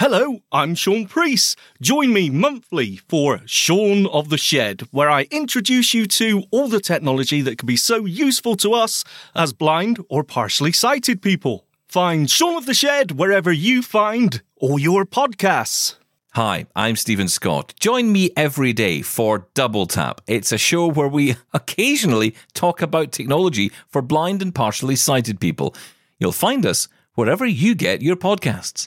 Hello, 0.00 0.38
I'm 0.52 0.76
Sean 0.76 1.08
Preece. 1.08 1.56
Join 1.82 2.12
me 2.12 2.30
monthly 2.30 3.00
for 3.08 3.40
Sean 3.46 4.06
of 4.06 4.28
the 4.28 4.38
Shed, 4.38 4.82
where 4.92 5.10
I 5.10 5.26
introduce 5.32 5.92
you 5.92 6.06
to 6.06 6.44
all 6.52 6.68
the 6.68 6.78
technology 6.78 7.40
that 7.42 7.58
can 7.58 7.66
be 7.66 7.74
so 7.74 8.04
useful 8.04 8.54
to 8.58 8.74
us 8.74 9.02
as 9.34 9.52
blind 9.52 9.98
or 10.08 10.22
partially 10.22 10.70
sighted 10.70 11.20
people. 11.20 11.66
Find 11.88 12.30
Sean 12.30 12.54
of 12.54 12.66
the 12.66 12.74
Shed 12.74 13.18
wherever 13.18 13.50
you 13.50 13.82
find 13.82 14.40
all 14.60 14.78
your 14.78 15.04
podcasts. 15.04 15.96
Hi, 16.34 16.66
I'm 16.76 16.94
Steven 16.94 17.26
Scott. 17.26 17.74
Join 17.80 18.12
me 18.12 18.30
every 18.36 18.72
day 18.72 19.02
for 19.02 19.48
Double 19.54 19.86
Tap. 19.86 20.20
It's 20.28 20.52
a 20.52 20.58
show 20.58 20.86
where 20.86 21.08
we 21.08 21.34
occasionally 21.52 22.36
talk 22.54 22.82
about 22.82 23.10
technology 23.10 23.72
for 23.88 24.00
blind 24.00 24.42
and 24.42 24.54
partially 24.54 24.94
sighted 24.94 25.40
people. 25.40 25.74
You'll 26.20 26.30
find 26.30 26.64
us 26.64 26.86
wherever 27.16 27.44
you 27.44 27.74
get 27.74 28.00
your 28.00 28.14
podcasts. 28.14 28.86